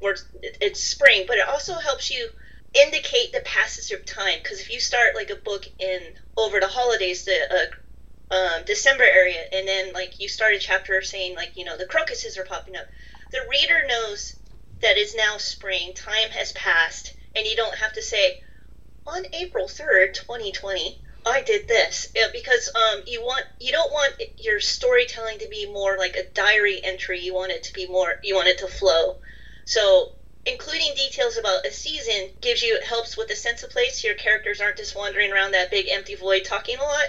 it's 0.60 0.82
spring. 0.82 1.24
But 1.26 1.38
it 1.38 1.48
also 1.48 1.74
helps 1.74 2.10
you 2.10 2.28
indicate 2.74 3.32
the 3.32 3.40
passage 3.40 3.90
of 3.92 4.04
time 4.04 4.38
because 4.42 4.60
if 4.60 4.70
you 4.70 4.80
start 4.80 5.14
like 5.14 5.30
a 5.30 5.36
book 5.36 5.64
in 5.78 6.00
over 6.36 6.60
the 6.60 6.68
holidays, 6.68 7.24
the 7.24 7.38
uh, 7.50 8.34
um, 8.34 8.64
December 8.64 9.04
area, 9.04 9.42
and 9.52 9.68
then 9.68 9.92
like 9.92 10.20
you 10.20 10.28
start 10.28 10.54
a 10.54 10.58
chapter 10.58 11.00
saying 11.02 11.36
like 11.36 11.52
you 11.56 11.64
know 11.64 11.76
the 11.76 11.86
crocuses 11.86 12.38
are 12.38 12.44
popping 12.44 12.76
up, 12.76 12.86
the 13.30 13.40
reader 13.50 13.86
knows 13.86 14.36
that 14.80 14.96
it's 14.96 15.14
now 15.14 15.38
spring, 15.38 15.92
time 15.94 16.30
has 16.30 16.52
passed, 16.52 17.14
and 17.34 17.46
you 17.46 17.56
don't 17.56 17.78
have 17.78 17.92
to 17.94 18.02
say 18.02 18.40
on 19.06 19.24
April 19.32 19.68
third, 19.68 20.14
twenty 20.14 20.52
twenty. 20.52 21.00
I 21.26 21.42
did 21.42 21.68
this 21.68 22.08
Yeah, 22.14 22.28
because 22.32 22.70
um, 22.74 23.02
you 23.06 23.20
want 23.20 23.44
you 23.60 23.72
don't 23.72 23.92
want 23.92 24.14
your 24.38 24.60
storytelling 24.60 25.38
to 25.40 25.48
be 25.48 25.70
more 25.70 25.98
like 25.98 26.16
a 26.16 26.30
diary 26.32 26.80
entry. 26.82 27.20
You 27.20 27.34
want 27.34 27.52
it 27.52 27.64
to 27.64 27.72
be 27.72 27.86
more 27.86 28.14
you 28.22 28.34
want 28.34 28.48
it 28.48 28.58
to 28.58 28.66
flow. 28.66 29.16
So 29.64 30.12
including 30.46 30.94
details 30.94 31.36
about 31.36 31.66
a 31.66 31.72
season 31.72 32.30
gives 32.40 32.62
you 32.62 32.80
helps 32.82 33.16
with 33.16 33.30
a 33.30 33.36
sense 33.36 33.62
of 33.62 33.70
place. 33.70 34.04
Your 34.04 34.14
characters 34.14 34.60
aren't 34.60 34.78
just 34.78 34.96
wandering 34.96 35.32
around 35.32 35.52
that 35.52 35.70
big 35.70 35.86
empty 35.90 36.14
void 36.14 36.44
talking 36.44 36.78
a 36.78 36.82
lot 36.82 37.06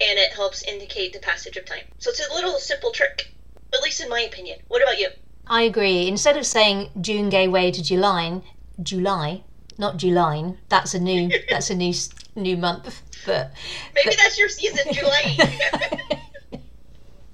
and 0.00 0.18
it 0.18 0.32
helps 0.32 0.62
indicate 0.62 1.12
the 1.12 1.18
passage 1.18 1.56
of 1.56 1.64
time. 1.64 1.84
So 1.98 2.10
it's 2.10 2.26
a 2.26 2.34
little 2.34 2.58
simple 2.58 2.92
trick, 2.92 3.34
at 3.74 3.82
least 3.82 4.00
in 4.00 4.08
my 4.08 4.20
opinion. 4.20 4.58
What 4.68 4.82
about 4.82 4.98
you? 4.98 5.08
I 5.50 5.62
agree. 5.62 6.06
Instead 6.06 6.36
of 6.36 6.46
saying 6.46 6.90
June 7.00 7.28
gave 7.28 7.50
way 7.50 7.72
to 7.72 7.82
July, 7.82 8.40
July, 8.80 9.42
not 9.76 9.96
July. 9.96 10.54
That's 10.68 10.94
a 10.94 11.00
new 11.00 11.28
that's 11.50 11.70
a 11.70 11.74
new 11.74 11.92
new 12.36 12.56
month. 12.56 13.02
But 13.26 13.52
Maybe 13.94 14.14
that's 14.16 14.38
your 14.38 14.48
season, 14.48 14.92
July. 14.92 15.36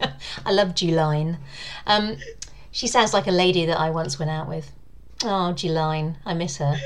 I 0.46 0.52
love 0.52 0.68
Juline. 0.70 1.38
Um, 1.86 2.16
she 2.70 2.86
sounds 2.86 3.12
like 3.12 3.26
a 3.26 3.32
lady 3.32 3.66
that 3.66 3.78
I 3.78 3.90
once 3.90 4.18
went 4.18 4.30
out 4.30 4.48
with. 4.48 4.72
Oh, 5.22 5.52
Juline, 5.54 6.16
I 6.24 6.34
miss 6.34 6.56
her. 6.56 6.76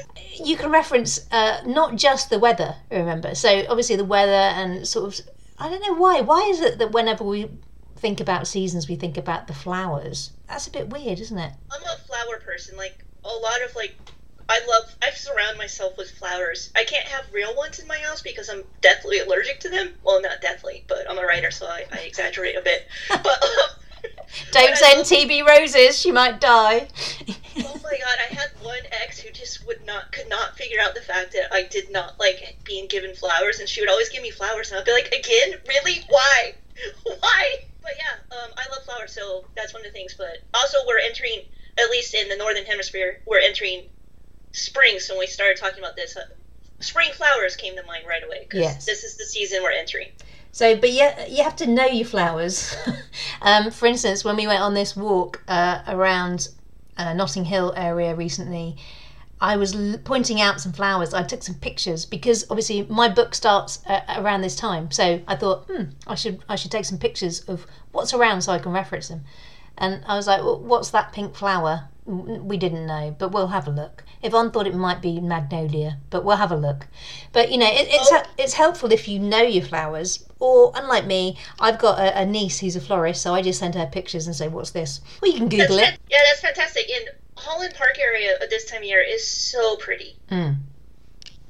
You 0.44 0.56
can 0.56 0.70
reference 0.70 1.26
uh, 1.30 1.60
not 1.64 1.96
just 1.96 2.30
the 2.30 2.38
weather, 2.38 2.74
remember. 2.90 3.34
So 3.34 3.64
obviously 3.68 3.96
the 3.96 4.04
weather 4.04 4.32
and 4.32 4.86
sort 4.86 5.06
of 5.06 5.26
I 5.58 5.68
don't 5.68 5.82
know 5.86 5.94
why. 5.94 6.22
Why 6.22 6.40
is 6.50 6.60
it 6.60 6.78
that 6.78 6.90
whenever 6.90 7.22
we 7.22 7.50
think 8.00 8.20
about 8.20 8.46
seasons, 8.46 8.88
we 8.88 8.96
think 8.96 9.16
about 9.16 9.46
the 9.46 9.54
flowers? 9.54 10.32
That's 10.48 10.66
a 10.66 10.70
bit 10.70 10.88
weird, 10.88 11.20
isn't 11.20 11.38
it? 11.38 11.52
I'm 11.70 11.82
a 11.82 11.98
flower 11.98 12.40
person. 12.40 12.76
Like 12.76 13.04
a 13.24 13.28
lot 13.28 13.62
of 13.62 13.76
like, 13.76 13.94
I 14.48 14.60
love. 14.66 14.96
I 15.02 15.10
surround 15.10 15.58
myself 15.58 15.96
with 15.96 16.10
flowers. 16.10 16.70
I 16.74 16.84
can't 16.84 17.06
have 17.06 17.32
real 17.32 17.54
ones 17.56 17.78
in 17.78 17.86
my 17.86 17.98
house 17.98 18.22
because 18.22 18.48
I'm 18.48 18.64
deathly 18.80 19.20
allergic 19.20 19.60
to 19.60 19.68
them. 19.68 19.94
Well, 20.02 20.20
not 20.20 20.40
deathly, 20.40 20.84
but 20.88 21.08
I'm 21.08 21.18
a 21.18 21.24
writer, 21.24 21.50
so 21.50 21.66
I, 21.66 21.84
I 21.92 21.98
exaggerate 21.98 22.56
a 22.56 22.62
bit. 22.62 22.88
But 23.10 23.42
um, 23.42 23.76
Don't 24.52 24.76
send 24.76 25.00
TB 25.00 25.46
roses; 25.46 25.98
she 25.98 26.10
might 26.10 26.40
die. 26.40 26.88
oh 27.58 27.80
my 27.82 27.98
god, 27.98 28.18
I 28.30 28.34
had 28.34 28.50
one 28.62 28.80
ex 29.02 29.18
who 29.18 29.30
just 29.30 29.66
would 29.66 29.84
not, 29.84 30.10
could 30.12 30.28
not 30.28 30.56
figure 30.56 30.78
out 30.80 30.94
the 30.94 31.02
fact 31.02 31.32
that 31.32 31.52
I 31.52 31.64
did 31.64 31.92
not 31.92 32.18
like 32.18 32.58
being 32.64 32.86
given 32.86 33.14
flowers, 33.14 33.60
and 33.60 33.68
she 33.68 33.80
would 33.80 33.90
always 33.90 34.08
give 34.08 34.22
me 34.22 34.30
flowers, 34.30 34.70
and 34.70 34.80
I'd 34.80 34.86
be 34.86 34.92
like, 34.92 35.08
again, 35.08 35.60
really? 35.68 36.04
Why? 36.08 36.54
Why? 37.20 37.64
But 37.82 37.92
yeah, 37.96 38.36
um, 38.36 38.50
I 38.56 38.68
love 38.70 38.84
flowers, 38.84 39.12
so 39.12 39.44
that's 39.56 39.72
one 39.72 39.80
of 39.82 39.86
the 39.86 39.92
things. 39.92 40.14
But 40.16 40.44
also, 40.54 40.78
we're 40.86 40.98
entering, 40.98 41.42
at 41.78 41.90
least 41.90 42.14
in 42.14 42.28
the 42.28 42.36
northern 42.36 42.64
hemisphere, 42.64 43.20
we're 43.26 43.40
entering 43.40 43.88
spring. 44.52 44.98
So 44.98 45.14
when 45.14 45.20
we 45.20 45.26
started 45.26 45.56
talking 45.56 45.78
about 45.78 45.96
this, 45.96 46.16
uh, 46.16 46.20
spring 46.80 47.10
flowers 47.12 47.56
came 47.56 47.76
to 47.76 47.82
mind 47.84 48.04
right 48.08 48.22
away 48.24 48.46
because 48.48 48.60
Yes. 48.60 48.86
this 48.86 49.04
is 49.04 49.16
the 49.16 49.24
season 49.24 49.62
we're 49.62 49.72
entering. 49.72 50.08
So, 50.52 50.76
but 50.76 50.90
you, 50.90 51.08
you 51.28 51.44
have 51.44 51.56
to 51.56 51.66
know 51.66 51.86
your 51.86 52.06
flowers. 52.06 52.74
um, 53.42 53.70
for 53.70 53.86
instance, 53.86 54.24
when 54.24 54.36
we 54.36 54.46
went 54.46 54.60
on 54.60 54.74
this 54.74 54.96
walk 54.96 55.42
uh, 55.46 55.82
around 55.86 56.48
uh, 56.96 57.12
Notting 57.14 57.44
Hill 57.44 57.72
area 57.76 58.14
recently, 58.14 58.76
I 59.40 59.56
was 59.56 59.74
l- 59.74 59.98
pointing 60.04 60.40
out 60.40 60.60
some 60.60 60.72
flowers. 60.72 61.14
I 61.14 61.22
took 61.22 61.42
some 61.42 61.54
pictures 61.54 62.04
because 62.04 62.44
obviously 62.50 62.82
my 62.90 63.08
book 63.08 63.34
starts 63.34 63.80
uh, 63.86 64.00
around 64.16 64.42
this 64.42 64.56
time. 64.56 64.90
So 64.90 65.20
I 65.26 65.36
thought, 65.36 65.66
hmm, 65.70 65.84
I 66.06 66.14
should 66.14 66.42
I 66.48 66.56
should 66.56 66.70
take 66.70 66.84
some 66.84 66.98
pictures 66.98 67.40
of 67.48 67.66
what's 67.92 68.12
around 68.12 68.42
so 68.42 68.52
I 68.52 68.58
can 68.58 68.72
reference 68.72 69.08
them. 69.08 69.22
And 69.78 70.02
I 70.06 70.16
was 70.16 70.26
like, 70.26 70.42
well, 70.42 70.60
what's 70.60 70.90
that 70.90 71.12
pink 71.12 71.34
flower? 71.34 71.88
We 72.04 72.56
didn't 72.56 72.86
know, 72.86 73.14
but 73.18 73.30
we'll 73.32 73.46
have 73.48 73.66
a 73.68 73.70
look. 73.70 74.04
Yvonne 74.22 74.50
thought 74.50 74.66
it 74.66 74.74
might 74.74 75.00
be 75.00 75.20
magnolia, 75.20 75.96
but 76.10 76.24
we'll 76.24 76.36
have 76.36 76.50
a 76.52 76.56
look. 76.56 76.86
But 77.32 77.50
you 77.50 77.56
know, 77.58 77.68
it, 77.68 77.86
it's 77.88 78.10
Oh. 78.12 78.22
it's 78.36 78.54
helpful 78.54 78.92
if 78.92 79.08
you 79.08 79.18
know 79.18 79.40
your 79.42 79.64
flowers. 79.64 80.26
Or 80.40 80.72
unlike 80.74 81.06
me, 81.06 81.38
I've 81.60 81.78
got 81.78 81.98
a, 81.98 82.20
a 82.22 82.26
niece 82.26 82.58
who's 82.60 82.74
a 82.76 82.80
florist, 82.80 83.22
so 83.22 83.32
I 83.34 83.42
just 83.42 83.58
send 83.60 83.74
her 83.74 83.86
pictures 83.86 84.26
and 84.26 84.34
say, 84.36 84.48
"What's 84.48 84.70
this?" 84.72 85.00
Well, 85.22 85.30
you 85.30 85.38
can 85.38 85.48
That's 85.48 85.62
Google 85.62 85.78
it. 85.78 85.98
yeah, 86.10 86.18
that's 86.28 86.40
fantastic. 86.40 86.86
And 86.90 87.10
Holland 87.40 87.74
Park 87.76 87.98
area 87.98 88.36
at 88.40 88.50
this 88.50 88.64
time 88.70 88.82
of 88.82 88.84
year 88.84 89.02
is 89.02 89.26
so 89.26 89.76
pretty. 89.76 90.16
Mm, 90.30 90.56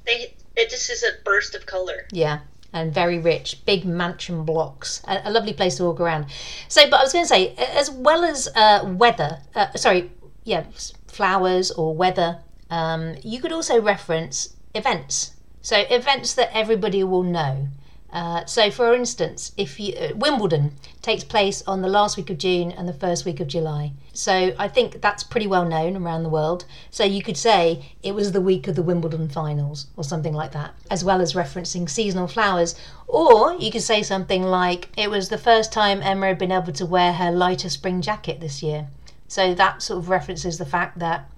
They 0.07 0.35
it 0.57 0.71
just 0.71 0.91
is 0.91 1.03
a 1.03 1.11
burst 1.25 1.55
of 1.55 1.67
color. 1.67 2.07
yeah, 2.13 2.41
and 2.73 2.93
very 2.93 3.19
rich, 3.19 3.65
big 3.67 3.85
mansion 3.85 4.45
blocks, 4.45 5.03
a, 5.07 5.21
a 5.25 5.31
lovely 5.31 5.53
place 5.53 5.77
to 5.77 5.85
walk 5.85 6.01
around. 6.01 6.27
So, 6.69 6.89
but 6.91 7.01
I 7.01 7.03
was 7.03 7.13
going 7.13 7.25
to 7.25 7.29
say, 7.29 7.55
as 7.57 7.91
well 7.91 8.25
as 8.25 8.49
uh, 8.55 8.85
weather, 8.97 9.39
uh, 9.55 9.73
sorry, 9.75 10.11
yeah, 10.45 10.65
flowers 11.07 11.71
or 11.71 11.95
weather, 11.95 12.39
um, 12.71 13.17
you 13.23 13.41
could 13.41 13.53
also 13.53 13.81
reference 13.81 14.55
events. 14.75 15.33
So 15.63 15.77
events 15.91 16.35
that 16.35 16.51
everybody 16.57 17.05
will 17.05 17.23
know. 17.23 17.69
Uh, 18.13 18.45
so, 18.45 18.71
for 18.71 18.93
instance, 18.93 19.53
if 19.57 19.79
you, 19.79 19.95
uh, 19.95 20.09
Wimbledon 20.17 20.73
takes 21.01 21.23
place 21.23 21.63
on 21.67 21.81
the 21.81 21.89
last 21.89 22.17
week 22.17 22.29
of 22.29 22.39
June 22.39 22.73
and 22.73 22.89
the 22.89 22.93
first 22.93 23.25
week 23.25 23.39
of 23.39 23.47
July, 23.47 23.93
so 24.13 24.53
I 24.59 24.67
think 24.67 25.01
that's 25.01 25.23
pretty 25.23 25.47
well 25.47 25.65
known 25.65 25.97
around 25.97 26.25
the 26.25 26.29
world. 26.29 26.65
So 26.91 27.05
you 27.05 27.23
could 27.23 27.37
say 27.37 27.93
it 28.03 28.13
was 28.13 28.33
the 28.33 28.41
week 28.41 28.67
of 28.67 28.75
the 28.75 28.83
Wimbledon 28.83 29.29
finals 29.29 29.87
or 29.97 30.03
something 30.03 30.35
like 30.35 30.51
that, 30.53 30.75
as 30.91 31.05
well 31.05 31.21
as 31.21 31.35
referencing 31.35 31.89
seasonal 31.89 32.27
flowers. 32.27 32.75
Or 33.07 33.55
you 33.55 33.71
could 33.71 33.83
say 33.83 34.03
something 34.03 34.43
like 34.43 34.89
it 34.97 35.09
was 35.09 35.29
the 35.29 35.39
first 35.39 35.73
time 35.73 36.03
Emma 36.03 36.27
had 36.27 36.39
been 36.39 36.53
able 36.53 36.73
to 36.73 36.87
wear 36.87 37.13
her 37.13 37.31
lighter 37.31 37.69
spring 37.69 38.03
jacket 38.03 38.41
this 38.41 38.63
year. 38.63 38.89
So 39.29 39.55
that 39.55 39.83
sort 39.83 40.01
of 40.01 40.09
references 40.09 40.59
the 40.59 40.67
fact 40.67 40.99
that 40.99 41.31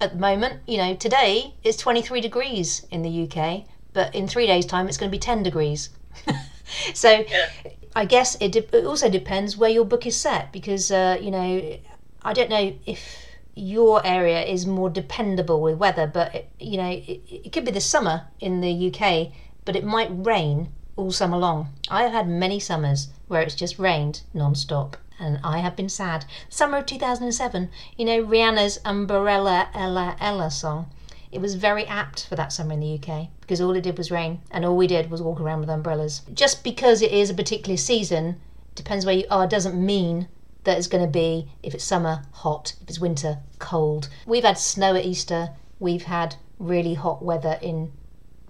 at 0.00 0.12
the 0.12 0.18
moment, 0.18 0.60
you 0.66 0.78
know, 0.78 0.94
today 0.94 1.54
it's 1.62 1.76
23 1.76 2.20
degrees 2.20 2.86
in 2.90 3.02
the 3.02 3.30
UK, 3.30 3.64
but 3.92 4.14
in 4.14 4.26
three 4.26 4.46
days' 4.46 4.66
time, 4.66 4.88
it's 4.88 4.96
going 4.96 5.10
to 5.10 5.14
be 5.14 5.20
10 5.20 5.42
degrees. 5.42 5.90
so 6.94 7.24
Yeah. 7.28 7.48
I 7.96 8.04
guess 8.04 8.36
it, 8.40 8.52
de- 8.52 8.76
it 8.76 8.84
also 8.84 9.08
depends 9.10 9.56
where 9.56 9.70
your 9.70 9.84
book 9.84 10.06
is 10.06 10.14
set 10.16 10.52
because, 10.52 10.92
uh, 10.92 11.18
you 11.20 11.32
know, 11.32 11.78
I 12.22 12.32
don't 12.32 12.48
know 12.48 12.74
if 12.86 13.26
your 13.56 14.06
area 14.06 14.42
is 14.44 14.66
more 14.66 14.88
dependable 14.88 15.60
with 15.60 15.78
weather, 15.78 16.06
but, 16.06 16.32
it, 16.34 16.50
you 16.60 16.76
know, 16.76 16.88
it, 16.90 17.20
it 17.28 17.52
could 17.52 17.64
be 17.64 17.72
the 17.72 17.80
summer 17.80 18.28
in 18.38 18.60
the 18.60 18.88
UK, 18.92 19.32
but 19.64 19.74
it 19.74 19.84
might 19.84 20.10
rain 20.12 20.68
all 20.96 21.10
summer 21.10 21.36
long. 21.36 21.72
I've 21.90 22.12
had 22.12 22.28
many 22.28 22.60
summers 22.60 23.08
where 23.26 23.42
it's 23.42 23.56
just 23.56 23.78
rained 23.78 24.22
non 24.32 24.54
stop. 24.54 24.96
And 25.18 25.40
I 25.42 25.58
have 25.58 25.74
been 25.74 25.88
sad. 25.88 26.24
Summer 26.48 26.78
of 26.78 26.86
2007, 26.86 27.68
you 27.96 28.04
know, 28.04 28.22
Rihanna's 28.22 28.78
Umbrella 28.84 29.70
Ella 29.74 30.16
Ella 30.20 30.52
song. 30.52 30.88
It 31.32 31.40
was 31.40 31.56
very 31.56 31.84
apt 31.84 32.26
for 32.28 32.36
that 32.36 32.52
summer 32.52 32.74
in 32.74 32.80
the 32.80 32.94
UK 32.94 33.28
because 33.48 33.62
all 33.62 33.74
it 33.74 33.80
did 33.80 33.96
was 33.96 34.10
rain 34.10 34.42
and 34.50 34.62
all 34.62 34.76
we 34.76 34.86
did 34.86 35.10
was 35.10 35.22
walk 35.22 35.40
around 35.40 35.60
with 35.60 35.70
umbrellas. 35.70 36.20
Just 36.34 36.62
because 36.62 37.00
it 37.00 37.12
is 37.12 37.30
a 37.30 37.34
particular 37.34 37.78
season, 37.78 38.38
depends 38.74 39.06
where 39.06 39.14
you 39.14 39.24
are, 39.30 39.46
doesn't 39.46 39.74
mean 39.74 40.28
that 40.64 40.76
it's 40.76 40.86
going 40.86 41.02
to 41.02 41.10
be, 41.10 41.48
if 41.62 41.72
it's 41.72 41.82
summer, 41.82 42.24
hot, 42.30 42.74
if 42.82 42.90
it's 42.90 43.00
winter, 43.00 43.38
cold. 43.58 44.10
We've 44.26 44.44
had 44.44 44.58
snow 44.58 44.94
at 44.94 45.06
Easter, 45.06 45.48
we've 45.80 46.02
had 46.02 46.36
really 46.58 46.92
hot 46.92 47.24
weather 47.24 47.58
in 47.62 47.90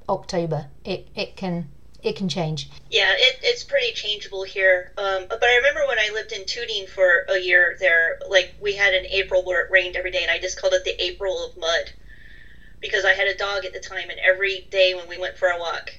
October. 0.09 0.67
It, 0.85 1.07
it 1.15 1.37
can 1.37 1.69
it 2.01 2.15
can 2.15 2.29
change. 2.29 2.71
Yeah, 2.91 3.13
it, 3.17 3.41
it's 3.43 3.65
pretty 3.65 3.93
changeable 3.93 4.45
here. 4.45 4.93
Um, 4.97 5.27
but 5.29 5.43
I 5.43 5.57
remember 5.57 5.81
when 5.89 5.99
I 5.99 6.11
lived 6.13 6.31
in 6.31 6.47
Tooting 6.47 6.87
for 6.87 7.27
a 7.29 7.39
year 7.39 7.77
there, 7.81 8.21
like 8.29 8.55
we 8.61 8.75
had 8.75 8.95
an 8.95 9.05
April 9.07 9.45
where 9.45 9.65
it 9.65 9.71
rained 9.71 9.97
every 9.97 10.13
day, 10.13 10.23
and 10.23 10.31
I 10.31 10.39
just 10.39 10.61
called 10.61 10.75
it 10.75 10.85
the 10.85 11.01
April 11.03 11.45
of 11.45 11.57
mud 11.57 11.93
because 12.81 13.05
I 13.05 13.15
had 13.15 13.29
a 13.29 13.37
dog 13.37 13.65
at 13.65 13.73
the 13.73 13.81
time, 13.81 14.11
and 14.11 14.19
every 14.21 14.67
day 14.71 14.95
when 14.95 15.09
we 15.09 15.19
went 15.19 15.37
for 15.37 15.49
a 15.49 15.59
walk, 15.59 15.91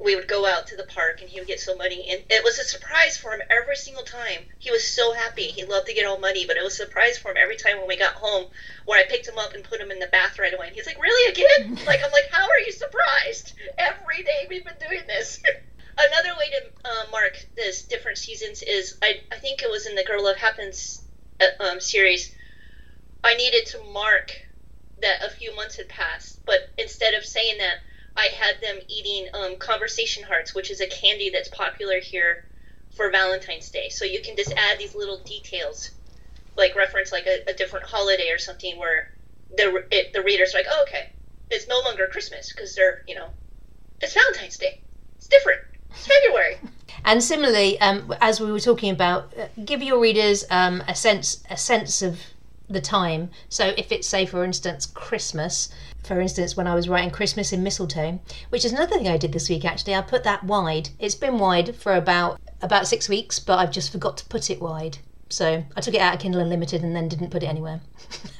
we 0.00 0.16
would 0.16 0.28
go 0.28 0.46
out 0.46 0.66
to 0.68 0.76
the 0.76 0.84
park, 0.84 1.20
and 1.20 1.28
he 1.28 1.38
would 1.38 1.48
get 1.48 1.60
so 1.60 1.76
money 1.76 2.08
and 2.10 2.24
it 2.30 2.42
was 2.42 2.58
a 2.58 2.64
surprise 2.64 3.18
for 3.18 3.32
him 3.32 3.42
every 3.50 3.76
single 3.76 4.02
time. 4.02 4.40
He 4.58 4.70
was 4.70 4.88
so 4.88 5.12
happy. 5.12 5.42
He 5.42 5.64
loved 5.64 5.86
to 5.88 5.94
get 5.94 6.06
all 6.06 6.18
money 6.18 6.46
but 6.46 6.56
it 6.56 6.62
was 6.62 6.72
a 6.74 6.84
surprise 6.84 7.18
for 7.18 7.30
him 7.32 7.36
every 7.36 7.56
time 7.56 7.78
when 7.78 7.88
we 7.88 7.98
got 7.98 8.14
home, 8.14 8.46
where 8.86 8.98
I 8.98 9.08
picked 9.08 9.28
him 9.28 9.38
up 9.38 9.54
and 9.54 9.62
put 9.62 9.80
him 9.80 9.90
in 9.90 9.98
the 9.98 10.06
bath 10.06 10.38
right 10.38 10.54
away. 10.54 10.68
And 10.68 10.74
he's 10.74 10.86
like, 10.86 11.00
"Really 11.00 11.30
again?" 11.30 11.74
like 11.86 12.00
I'm 12.02 12.12
like, 12.12 12.30
"How 12.32 12.44
are 12.44 12.60
you 12.64 12.72
surprised? 12.72 13.52
Every 13.76 14.22
day 14.22 14.46
we've 14.48 14.64
been 14.64 14.80
doing 14.80 15.06
this." 15.06 15.40
Another 15.98 16.30
way 16.38 16.48
to 16.50 16.88
uh, 16.88 17.10
mark 17.12 17.36
this 17.56 17.84
different 17.84 18.16
seasons 18.16 18.62
is 18.62 18.96
I, 19.02 19.20
I 19.30 19.36
think 19.36 19.62
it 19.62 19.70
was 19.70 19.86
in 19.86 19.94
the 19.94 20.04
Girl 20.04 20.24
Love 20.24 20.36
Happens 20.36 21.02
uh, 21.40 21.62
um, 21.62 21.80
series. 21.80 22.34
I 23.22 23.34
needed 23.34 23.66
to 23.66 23.84
mark 23.92 24.32
that 25.02 25.24
a 25.24 25.30
few 25.30 25.54
months 25.54 25.76
had 25.76 25.88
passed, 25.88 26.44
but 26.44 26.70
instead 26.78 27.14
of 27.14 27.24
saying 27.24 27.58
that, 27.58 27.78
I 28.16 28.26
had 28.26 28.60
them 28.60 28.78
eating 28.88 29.28
um, 29.34 29.56
conversation 29.56 30.24
hearts, 30.24 30.54
which 30.54 30.70
is 30.70 30.80
a 30.80 30.86
candy 30.86 31.30
that's 31.30 31.48
popular 31.48 32.00
here 32.00 32.44
for 32.96 33.10
Valentine's 33.10 33.70
Day. 33.70 33.88
So 33.88 34.04
you 34.04 34.20
can 34.20 34.36
just 34.36 34.52
add 34.52 34.78
these 34.78 34.94
little 34.94 35.18
details, 35.22 35.90
like 36.56 36.74
reference 36.74 37.12
like 37.12 37.26
a, 37.26 37.48
a 37.48 37.54
different 37.54 37.86
holiday 37.86 38.30
or 38.30 38.38
something, 38.38 38.78
where 38.78 39.12
the 39.56 39.84
it, 39.90 40.12
the 40.12 40.22
readers 40.22 40.54
are 40.54 40.58
like, 40.58 40.66
oh, 40.68 40.84
okay, 40.88 41.10
it's 41.50 41.68
no 41.68 41.80
longer 41.80 42.08
Christmas 42.10 42.52
because 42.52 42.74
they're 42.74 43.02
you 43.06 43.14
know, 43.14 43.28
it's 44.00 44.14
Valentine's 44.14 44.58
Day. 44.58 44.80
It's 45.16 45.28
different. 45.28 45.60
It's 45.90 46.06
February. 46.06 46.58
And 47.02 47.22
similarly, 47.22 47.80
um, 47.80 48.12
as 48.20 48.40
we 48.40 48.52
were 48.52 48.60
talking 48.60 48.92
about, 48.92 49.32
uh, 49.38 49.46
give 49.64 49.82
your 49.82 49.98
readers 49.98 50.44
um, 50.50 50.82
a 50.86 50.94
sense 50.94 51.42
a 51.48 51.56
sense 51.56 52.02
of 52.02 52.20
the 52.72 52.80
time. 52.80 53.30
So 53.48 53.72
if 53.76 53.92
it's 53.92 54.08
say, 54.08 54.26
for 54.26 54.44
instance, 54.44 54.86
Christmas. 54.86 55.68
For 56.02 56.20
instance, 56.20 56.56
when 56.56 56.66
I 56.66 56.74
was 56.74 56.88
writing 56.88 57.10
Christmas 57.10 57.52
in 57.52 57.62
Mistletoe, 57.62 58.20
which 58.48 58.64
is 58.64 58.72
another 58.72 58.96
thing 58.96 59.08
I 59.08 59.16
did 59.16 59.32
this 59.32 59.48
week 59.48 59.64
actually, 59.64 59.94
I 59.94 60.02
put 60.02 60.24
that 60.24 60.44
wide. 60.44 60.90
It's 60.98 61.14
been 61.14 61.38
wide 61.38 61.76
for 61.76 61.94
about 61.94 62.40
about 62.62 62.86
six 62.86 63.08
weeks, 63.08 63.38
but 63.38 63.58
I've 63.58 63.72
just 63.72 63.92
forgot 63.92 64.16
to 64.18 64.24
put 64.26 64.50
it 64.50 64.60
wide. 64.60 64.98
So 65.28 65.64
I 65.76 65.80
took 65.80 65.94
it 65.94 66.00
out 66.00 66.14
of 66.14 66.20
Kindle 66.20 66.40
Unlimited 66.40 66.82
and 66.82 66.94
then 66.94 67.08
didn't 67.08 67.30
put 67.30 67.42
it 67.42 67.46
anywhere. 67.46 67.80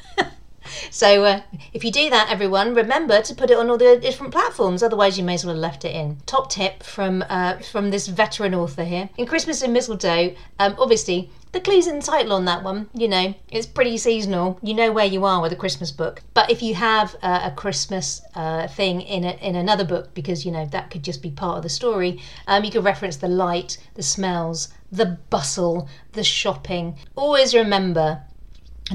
So 0.91 1.25
uh, 1.25 1.41
if 1.73 1.85
you 1.85 1.93
do 1.93 2.11
that, 2.11 2.31
everyone, 2.31 2.75
remember 2.75 3.23
to 3.23 3.35
put 3.35 3.51
it 3.51 3.57
on 3.57 3.71
all 3.71 3.79
the 3.79 3.97
different 3.97 4.33
platforms. 4.33 4.83
Otherwise, 4.83 5.17
you 5.17 5.25
may 5.25 5.35
as 5.35 5.45
well 5.45 5.55
have 5.55 5.63
left 5.63 5.85
it 5.85 5.95
in. 5.95 6.19
Top 6.27 6.51
tip 6.51 6.83
from 6.83 7.25
uh, 7.29 7.59
from 7.59 7.91
this 7.91 8.09
veteran 8.09 8.55
author 8.55 8.85
here 8.85 9.09
in 9.17 9.27
Christmas 9.27 9.63
in 9.63 9.73
Mistletoe. 9.73 10.35
Um, 10.59 10.75
obviously, 10.79 11.31
the 11.53 11.61
clues 11.61 11.87
in 11.87 11.97
the 11.97 12.05
title 12.05 12.33
on 12.33 12.45
that 12.45 12.63
one. 12.63 12.89
You 12.95 13.09
know, 13.09 13.35
it's 13.51 13.67
pretty 13.67 13.97
seasonal. 13.97 14.59
You 14.63 14.75
know 14.75 14.93
where 14.93 15.07
you 15.07 15.25
are 15.25 15.41
with 15.41 15.53
a 15.53 15.57
Christmas 15.57 15.91
book. 15.91 16.23
But 16.35 16.51
if 16.51 16.63
you 16.63 16.75
have 16.75 17.17
uh, 17.23 17.51
a 17.51 17.55
Christmas 17.55 18.23
uh, 18.35 18.69
thing 18.69 19.01
in 19.01 19.25
a, 19.25 19.33
in 19.37 19.57
another 19.57 19.85
book, 19.85 20.15
because 20.15 20.45
you 20.45 20.53
know 20.53 20.67
that 20.67 20.91
could 20.91 21.05
just 21.05 21.23
be 21.23 21.31
part 21.31 21.59
of 21.59 21.63
the 21.63 21.69
story, 21.69 22.21
um, 22.47 22.65
you 22.65 22.71
could 22.71 22.85
reference 22.85 23.17
the 23.17 23.29
light, 23.29 23.79
the 23.95 24.03
smells, 24.03 24.69
the 24.93 25.19
bustle, 25.31 25.89
the 26.13 26.25
shopping. 26.25 26.97
Always 27.17 27.55
remember 27.55 28.23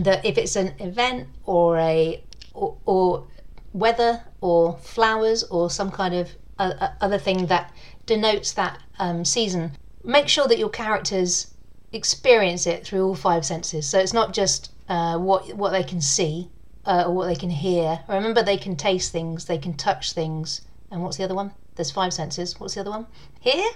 that 0.03 0.25
if 0.25 0.37
it's 0.37 0.55
an 0.55 0.73
event 0.79 1.29
or 1.45 1.77
a 1.77 2.23
or, 2.53 2.77
or 2.85 3.27
weather 3.73 4.23
or 4.41 4.77
flowers 4.77 5.43
or 5.43 5.69
some 5.69 5.91
kind 5.91 6.13
of 6.13 6.31
uh, 6.59 6.73
uh, 6.79 6.89
other 7.01 7.17
thing 7.17 7.47
that 7.47 7.73
denotes 8.05 8.53
that 8.53 8.79
um, 8.99 9.25
season, 9.25 9.71
make 10.03 10.27
sure 10.27 10.47
that 10.47 10.57
your 10.57 10.69
characters 10.69 11.47
experience 11.91 12.67
it 12.67 12.85
through 12.85 13.05
all 13.05 13.15
five 13.15 13.45
senses. 13.45 13.87
So 13.87 13.99
it's 13.99 14.13
not 14.13 14.33
just 14.33 14.71
uh, 14.89 15.17
what 15.17 15.53
what 15.53 15.71
they 15.71 15.83
can 15.83 16.01
see 16.01 16.49
uh, 16.85 17.05
or 17.07 17.13
what 17.13 17.27
they 17.27 17.35
can 17.35 17.49
hear. 17.49 17.99
Remember, 18.07 18.43
they 18.43 18.57
can 18.57 18.75
taste 18.75 19.11
things, 19.11 19.45
they 19.45 19.57
can 19.57 19.73
touch 19.73 20.13
things, 20.13 20.61
and 20.91 21.01
what's 21.01 21.17
the 21.17 21.23
other 21.23 21.35
one? 21.35 21.51
There's 21.75 21.91
five 21.91 22.13
senses. 22.13 22.59
What's 22.59 22.75
the 22.75 22.81
other 22.81 22.91
one? 22.91 23.07
Hear, 23.39 23.69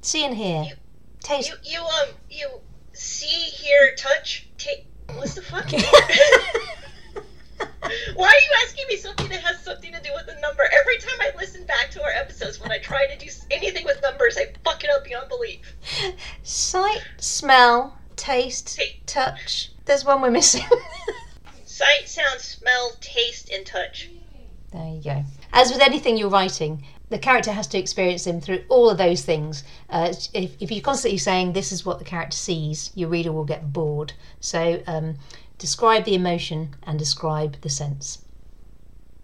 see, 0.00 0.24
and 0.24 0.36
hear. 0.36 0.66
Taste. 1.22 1.48
You 1.48 1.56
you 1.64 1.80
um 1.80 2.08
you 2.28 2.48
see, 2.92 3.26
hear, 3.26 3.94
touch, 3.96 4.48
take. 4.58 4.86
What's 5.16 5.34
the 5.34 5.42
fuck? 5.42 5.70
Why 8.14 8.26
are 8.26 8.30
you 8.30 8.50
asking 8.64 8.86
me 8.88 8.96
something 8.96 9.28
that 9.28 9.40
has 9.40 9.60
something 9.60 9.92
to 9.92 10.00
do 10.00 10.10
with 10.14 10.28
a 10.28 10.40
number? 10.40 10.62
Every 10.80 10.98
time 10.98 11.20
I 11.20 11.36
listen 11.36 11.64
back 11.66 11.90
to 11.92 12.02
our 12.02 12.10
episodes, 12.10 12.60
when 12.60 12.72
I 12.72 12.78
try 12.78 13.06
to 13.06 13.18
do 13.18 13.30
anything 13.50 13.84
with 13.84 14.00
numbers, 14.02 14.36
I 14.38 14.52
fuck 14.64 14.84
it 14.84 14.90
up 14.90 15.04
beyond 15.04 15.28
belief. 15.28 15.60
Sight, 16.42 17.02
smell, 17.18 17.98
taste, 18.16 18.80
touch. 19.06 19.70
There's 19.84 20.04
one 20.04 20.22
we're 20.22 20.30
missing. 20.30 20.64
Sight, 21.64 22.06
sound, 22.08 22.40
smell, 22.40 22.92
taste, 23.00 23.50
and 23.50 23.66
touch. 23.66 24.10
There 24.72 24.88
you 24.88 25.02
go. 25.02 25.24
As 25.52 25.70
with 25.70 25.80
anything 25.80 26.16
you're 26.16 26.28
writing, 26.28 26.84
the 27.14 27.20
character 27.20 27.52
has 27.52 27.68
to 27.68 27.78
experience 27.78 28.24
them 28.24 28.40
through 28.40 28.64
all 28.68 28.90
of 28.90 28.98
those 28.98 29.22
things. 29.22 29.62
Uh, 29.88 30.12
if, 30.32 30.60
if 30.60 30.72
you're 30.72 30.82
constantly 30.82 31.16
saying 31.16 31.52
this 31.52 31.70
is 31.70 31.86
what 31.86 32.00
the 32.00 32.04
character 32.04 32.36
sees, 32.36 32.90
your 32.96 33.08
reader 33.08 33.30
will 33.30 33.44
get 33.44 33.72
bored. 33.72 34.12
So 34.40 34.82
um, 34.88 35.14
describe 35.56 36.06
the 36.06 36.16
emotion 36.16 36.74
and 36.82 36.98
describe 36.98 37.60
the 37.60 37.70
sense. 37.70 38.18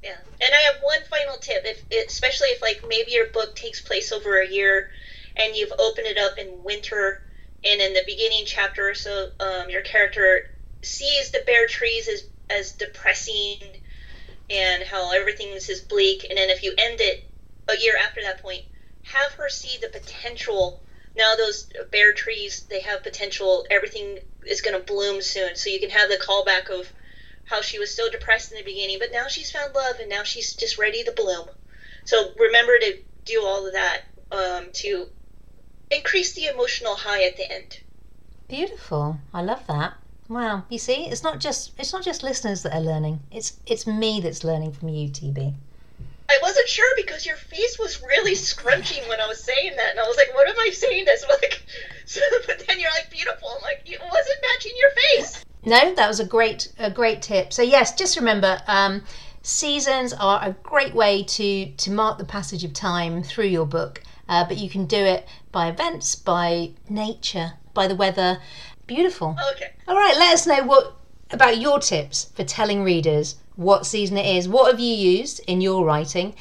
Yeah, 0.04 0.18
and 0.40 0.54
I 0.54 0.72
have 0.72 0.80
one 0.82 1.00
final 1.10 1.34
tip. 1.40 1.64
If 1.64 2.06
especially 2.06 2.50
if 2.50 2.62
like 2.62 2.80
maybe 2.86 3.10
your 3.10 3.26
book 3.32 3.56
takes 3.56 3.80
place 3.80 4.12
over 4.12 4.40
a 4.40 4.48
year, 4.48 4.90
and 5.36 5.56
you've 5.56 5.72
opened 5.72 6.06
it 6.06 6.16
up 6.16 6.38
in 6.38 6.62
winter, 6.62 7.24
and 7.64 7.80
in 7.80 7.92
the 7.92 8.04
beginning 8.06 8.44
chapter 8.46 8.88
or 8.88 8.94
so, 8.94 9.30
um, 9.40 9.68
your 9.68 9.82
character 9.82 10.48
sees 10.82 11.32
the 11.32 11.42
bare 11.44 11.66
trees 11.66 12.06
as 12.06 12.22
as 12.50 12.70
depressing, 12.70 13.58
and 14.48 14.84
how 14.84 15.10
everything 15.10 15.48
is 15.48 15.80
bleak, 15.88 16.24
and 16.30 16.38
then 16.38 16.50
if 16.50 16.62
you 16.62 16.72
end 16.78 17.00
it 17.00 17.26
a 17.70 17.80
year 17.80 17.96
after 17.96 18.20
that 18.22 18.42
point, 18.42 18.62
have 19.02 19.32
her 19.32 19.48
see 19.48 19.78
the 19.80 19.88
potential. 19.88 20.82
Now 21.16 21.34
those 21.36 21.68
bare 21.90 22.12
trees, 22.12 22.66
they 22.70 22.80
have 22.80 23.02
potential. 23.02 23.66
Everything 23.70 24.18
is 24.46 24.60
going 24.60 24.78
to 24.78 24.84
bloom 24.84 25.22
soon, 25.22 25.56
so 25.56 25.70
you 25.70 25.80
can 25.80 25.90
have 25.90 26.08
the 26.08 26.16
callback 26.16 26.70
of 26.70 26.92
how 27.44 27.60
she 27.60 27.78
was 27.78 27.94
so 27.94 28.08
depressed 28.10 28.52
in 28.52 28.58
the 28.58 28.64
beginning, 28.64 28.98
but 29.00 29.10
now 29.12 29.26
she's 29.26 29.50
found 29.50 29.74
love 29.74 29.96
and 29.98 30.08
now 30.08 30.22
she's 30.22 30.54
just 30.54 30.78
ready 30.78 31.02
to 31.02 31.12
bloom. 31.12 31.48
So 32.04 32.32
remember 32.38 32.78
to 32.78 32.98
do 33.24 33.42
all 33.44 33.66
of 33.66 33.72
that 33.72 34.02
um, 34.30 34.66
to 34.74 35.08
increase 35.90 36.34
the 36.34 36.46
emotional 36.46 36.94
high 36.94 37.24
at 37.24 37.36
the 37.36 37.50
end. 37.50 37.80
Beautiful. 38.48 39.18
I 39.34 39.42
love 39.42 39.66
that. 39.66 39.94
Wow. 40.28 40.64
You 40.68 40.78
see, 40.78 41.06
it's 41.06 41.24
not 41.24 41.40
just 41.40 41.72
it's 41.78 41.92
not 41.92 42.04
just 42.04 42.22
listeners 42.22 42.62
that 42.62 42.72
are 42.72 42.80
learning. 42.80 43.20
It's 43.32 43.58
it's 43.66 43.86
me 43.86 44.20
that's 44.20 44.44
learning 44.44 44.72
from 44.72 44.88
you, 44.88 45.08
TB. 45.08 45.54
I 46.30 46.38
wasn't 46.42 46.68
sure 46.68 46.88
because 46.96 47.26
your 47.26 47.36
face 47.36 47.76
was 47.78 48.00
really 48.02 48.36
scrunching 48.36 49.06
when 49.08 49.20
I 49.20 49.26
was 49.26 49.42
saying 49.42 49.72
that, 49.76 49.90
and 49.90 50.00
I 50.00 50.06
was 50.06 50.16
like, 50.16 50.32
"What 50.34 50.48
am 50.48 50.54
I 50.58 50.70
saying 50.70 51.04
this?" 51.04 51.24
Like, 51.28 51.62
so, 52.06 52.20
but 52.46 52.64
then 52.66 52.78
you're 52.78 52.90
like, 52.90 53.10
"Beautiful." 53.10 53.48
I'm 53.48 53.62
like, 53.62 53.82
"It 53.84 54.00
wasn't 54.00 54.38
matching 54.52 54.72
your 54.76 54.90
face." 54.90 55.44
No, 55.64 55.94
that 55.94 56.08
was 56.08 56.20
a 56.20 56.24
great 56.24 56.72
a 56.78 56.90
great 56.90 57.20
tip. 57.20 57.52
So 57.52 57.62
yes, 57.62 57.96
just 57.96 58.16
remember, 58.16 58.62
um, 58.68 59.02
seasons 59.42 60.12
are 60.12 60.40
a 60.42 60.52
great 60.62 60.94
way 60.94 61.24
to 61.24 61.66
to 61.66 61.90
mark 61.90 62.18
the 62.18 62.24
passage 62.24 62.62
of 62.62 62.72
time 62.72 63.22
through 63.22 63.46
your 63.46 63.66
book. 63.66 64.02
Uh, 64.28 64.44
but 64.46 64.58
you 64.58 64.70
can 64.70 64.86
do 64.86 64.96
it 64.96 65.26
by 65.50 65.68
events, 65.68 66.14
by 66.14 66.70
nature, 66.88 67.54
by 67.74 67.88
the 67.88 67.96
weather. 67.96 68.38
Beautiful. 68.86 69.36
Okay. 69.54 69.72
All 69.88 69.96
right, 69.96 70.16
let 70.16 70.34
us 70.34 70.46
know 70.46 70.62
what 70.62 70.94
about 71.32 71.58
your 71.58 71.80
tips 71.80 72.30
for 72.34 72.44
telling 72.44 72.84
readers 72.84 73.36
what 73.60 73.84
season 73.84 74.16
it 74.16 74.24
is. 74.24 74.48
What 74.48 74.70
have 74.70 74.80
you 74.80 74.94
used 74.94 75.40
in 75.46 75.60
your 75.60 75.84
writing? 75.84 76.34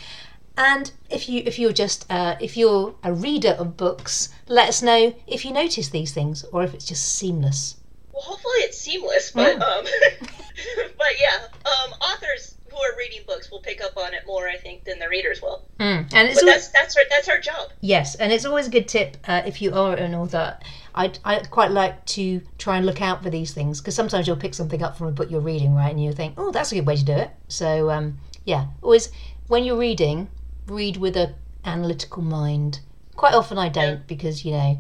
And 0.57 0.91
if 1.09 1.27
you 1.27 1.43
if 1.45 1.59
you're 1.59 1.73
just 1.73 2.05
uh, 2.09 2.35
if 2.39 2.55
you're 2.55 2.95
a 3.03 3.13
reader 3.13 3.55
of 3.59 3.75
books, 3.77 4.29
let 4.47 4.69
us 4.69 4.81
know 4.81 5.13
if 5.27 5.43
you 5.43 5.51
notice 5.51 5.89
these 5.89 6.13
things 6.13 6.45
or 6.53 6.63
if 6.63 6.73
it's 6.73 6.85
just 6.85 7.15
seamless. 7.15 7.75
Well, 8.13 8.23
hopefully 8.23 8.59
it's 8.59 8.79
seamless, 8.79 9.31
but 9.31 9.61
um, 9.61 9.85
but 10.97 11.13
yeah, 11.21 11.47
um, 11.65 11.91
authors 12.01 12.55
who 12.79 12.85
are 12.93 12.97
reading 12.97 13.21
books 13.27 13.51
will 13.51 13.59
pick 13.59 13.81
up 13.83 13.97
on 13.97 14.13
it 14.13 14.21
more, 14.25 14.47
I 14.47 14.55
think, 14.57 14.83
than 14.85 14.99
the 14.99 15.09
readers 15.09 15.41
will. 15.41 15.65
Mm. 15.79 16.09
And 16.13 16.27
it's 16.27 16.39
But 16.39 16.47
al- 16.47 16.53
that's 16.53 16.67
that's 16.69 16.95
our 16.97 17.03
that's 17.09 17.27
our 17.29 17.39
job. 17.39 17.69
yes, 17.81 18.15
and 18.15 18.31
it's 18.31 18.45
always 18.45 18.67
a 18.67 18.69
good 18.69 18.87
tip 18.87 19.17
uh, 19.27 19.41
if 19.45 19.61
you 19.61 19.73
are 19.73 19.95
an 19.95 20.15
author. 20.15 20.57
I 20.95 21.11
I 21.25 21.39
quite 21.39 21.71
like 21.71 22.05
to 22.07 22.41
try 22.57 22.77
and 22.77 22.85
look 22.85 23.01
out 23.01 23.21
for 23.23 23.29
these 23.29 23.53
things 23.53 23.79
because 23.81 23.95
sometimes 23.95 24.27
you'll 24.27 24.37
pick 24.37 24.53
something 24.53 24.81
up 24.81 24.97
from 24.97 25.07
a 25.07 25.11
book 25.11 25.29
you're 25.29 25.41
reading, 25.41 25.75
right, 25.75 25.91
and 25.91 26.03
you 26.03 26.11
think, 26.13 26.35
oh, 26.37 26.51
that's 26.51 26.71
a 26.71 26.75
good 26.75 26.87
way 26.87 26.95
to 26.95 27.03
do 27.03 27.13
it. 27.13 27.31
So 27.47 27.89
um, 27.89 28.17
yeah, 28.45 28.67
always 28.81 29.09
when 29.47 29.63
you're 29.63 29.77
reading, 29.77 30.29
read 30.67 30.97
with 30.97 31.17
a 31.17 31.35
analytical 31.65 32.21
mind. 32.23 32.79
Quite 33.15 33.33
often 33.33 33.57
I 33.57 33.69
don't 33.69 34.07
because 34.07 34.45
you 34.45 34.53
know. 34.53 34.77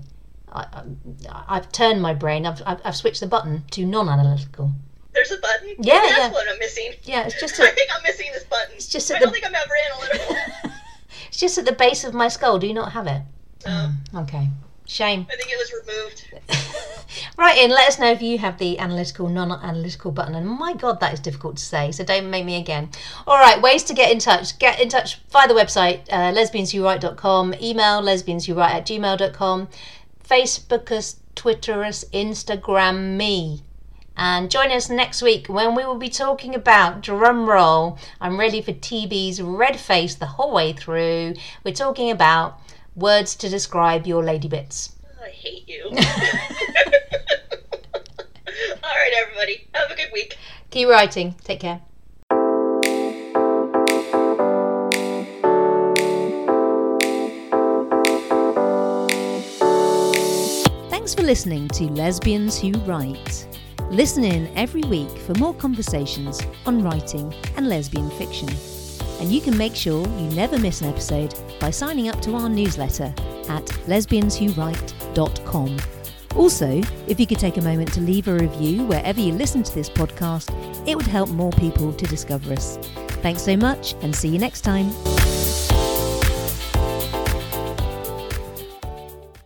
I, 0.51 0.65
I, 1.29 1.43
I've 1.47 1.71
turned 1.71 2.01
my 2.01 2.15
brain. 2.15 2.47
I've, 2.47 2.59
I've, 2.65 2.81
I've 2.83 2.95
switched 2.95 3.19
the 3.19 3.27
button 3.27 3.65
to 3.69 3.85
non-analytical. 3.85 4.71
There's 5.13 5.31
a 5.31 5.37
button. 5.37 5.69
Yeah, 5.79 5.99
Maybe 6.01 6.07
that's 6.09 6.19
yeah. 6.19 6.31
what 6.31 6.47
I'm 6.49 6.59
missing. 6.59 6.91
Yeah, 7.03 7.25
it's 7.25 7.39
just 7.39 7.59
I 7.59 7.67
a, 7.67 7.71
think 7.71 7.89
I'm 7.95 8.03
missing 8.03 8.27
this 8.33 8.43
button. 8.43 8.71
it's 8.75 8.87
just 8.87 9.11
I 9.11 9.15
at 9.15 9.21
don't 9.21 9.33
the 9.33 9.39
think 9.39 9.45
I'm 9.47 9.55
ever 9.55 9.73
analytical. 9.93 10.35
it's 11.27 11.37
just 11.39 11.57
at 11.57 11.65
the 11.65 11.71
base 11.73 12.03
of 12.03 12.13
my 12.13 12.27
skull. 12.27 12.59
Do 12.59 12.67
you 12.67 12.73
not 12.73 12.91
have 12.93 13.07
it? 13.07 13.21
Um, 13.65 13.97
Okay, 14.15 14.49
shame. 14.85 15.25
I 15.31 15.35
think 15.35 15.49
it 15.51 15.57
was 15.57 15.73
removed. 15.85 16.25
Right 17.37 17.57
in, 17.57 17.71
let 17.71 17.87
us 17.87 17.97
know 17.99 18.11
if 18.11 18.21
you 18.21 18.37
have 18.37 18.57
the 18.59 18.77
analytical, 18.79 19.29
non-analytical 19.29 20.11
button. 20.11 20.35
And 20.35 20.47
my 20.47 20.73
God, 20.73 20.99
that 20.99 21.13
is 21.13 21.19
difficult 21.19 21.57
to 21.57 21.63
say. 21.63 21.91
So 21.91 22.03
don't 22.03 22.29
make 22.29 22.45
me 22.45 22.57
again. 22.59 22.89
All 23.25 23.37
right, 23.37 23.59
ways 23.61 23.83
to 23.85 23.93
get 23.93 24.11
in 24.11 24.19
touch. 24.19 24.59
Get 24.59 24.79
in 24.79 24.89
touch 24.89 25.19
via 25.31 25.47
the 25.47 25.53
website, 25.53 26.01
uh, 26.11 26.31
lesbianswhowrite.com, 26.33 27.55
email 27.61 28.01
lesbianswhowrite 28.01 28.69
at 28.71 28.85
gmail.com, 28.85 29.69
Facebook 30.23 30.91
us, 30.91 31.15
Twitter 31.33 31.83
us, 31.83 32.05
Instagram 32.13 33.15
me. 33.17 33.63
And 34.21 34.51
join 34.51 34.69
us 34.69 34.89
next 34.89 35.21
week 35.21 35.47
when 35.47 35.75
we 35.75 35.85
will 35.85 35.95
be 35.95 36.09
talking 36.09 36.53
about 36.53 36.99
drum 36.99 37.49
roll. 37.49 37.97
I'm 38.19 38.37
ready 38.37 38.61
for 38.61 38.73
TB's 38.73 39.41
red 39.41 39.79
face 39.79 40.15
the 40.15 40.25
whole 40.25 40.53
way 40.53 40.73
through. 40.73 41.35
We're 41.63 41.73
talking 41.73 42.11
about 42.11 42.59
words 42.97 43.33
to 43.37 43.47
describe 43.47 44.05
your 44.05 44.21
lady 44.21 44.49
bits. 44.49 44.93
I 45.23 45.29
hate 45.29 45.69
you. 45.69 45.83
All 45.93 45.95
right, 48.83 49.13
everybody. 49.21 49.67
Have 49.73 49.89
a 49.89 49.95
good 49.95 50.09
week. 50.11 50.37
Keep 50.69 50.89
writing. 50.89 51.35
Take 51.45 51.61
care. 51.61 51.79
Thanks 60.89 61.15
for 61.15 61.21
listening 61.21 61.69
to 61.69 61.85
Lesbians 61.85 62.59
Who 62.59 62.73
Write. 62.79 63.48
Listen 63.89 64.23
in 64.23 64.55
every 64.55 64.83
week 64.83 65.09
for 65.09 65.33
more 65.39 65.53
conversations 65.55 66.39
on 66.67 66.83
writing 66.83 67.33
and 67.57 67.67
lesbian 67.67 68.09
fiction. 68.11 68.47
And 69.19 69.31
you 69.31 69.41
can 69.41 69.57
make 69.57 69.75
sure 69.75 70.05
you 70.07 70.29
never 70.35 70.59
miss 70.59 70.81
an 70.81 70.89
episode 70.89 71.33
by 71.59 71.71
signing 71.71 72.07
up 72.07 72.21
to 72.21 72.35
our 72.35 72.49
newsletter 72.49 73.13
at 73.49 73.65
lesbianswhowrite.com. 73.87 75.77
Also, 76.35 76.81
if 77.07 77.19
you 77.19 77.25
could 77.25 77.39
take 77.39 77.57
a 77.57 77.61
moment 77.61 77.91
to 77.93 78.01
leave 78.01 78.27
a 78.27 78.33
review 78.33 78.85
wherever 78.85 79.19
you 79.19 79.33
listen 79.33 79.63
to 79.63 79.73
this 79.73 79.89
podcast, 79.89 80.53
it 80.87 80.95
would 80.95 81.07
help 81.07 81.29
more 81.29 81.51
people 81.53 81.91
to 81.91 82.05
discover 82.05 82.53
us. 82.53 82.77
Thanks 83.23 83.41
so 83.41 83.57
much 83.57 83.95
and 84.01 84.15
see 84.15 84.29
you 84.29 84.37
next 84.37 84.61
time. 84.61 85.18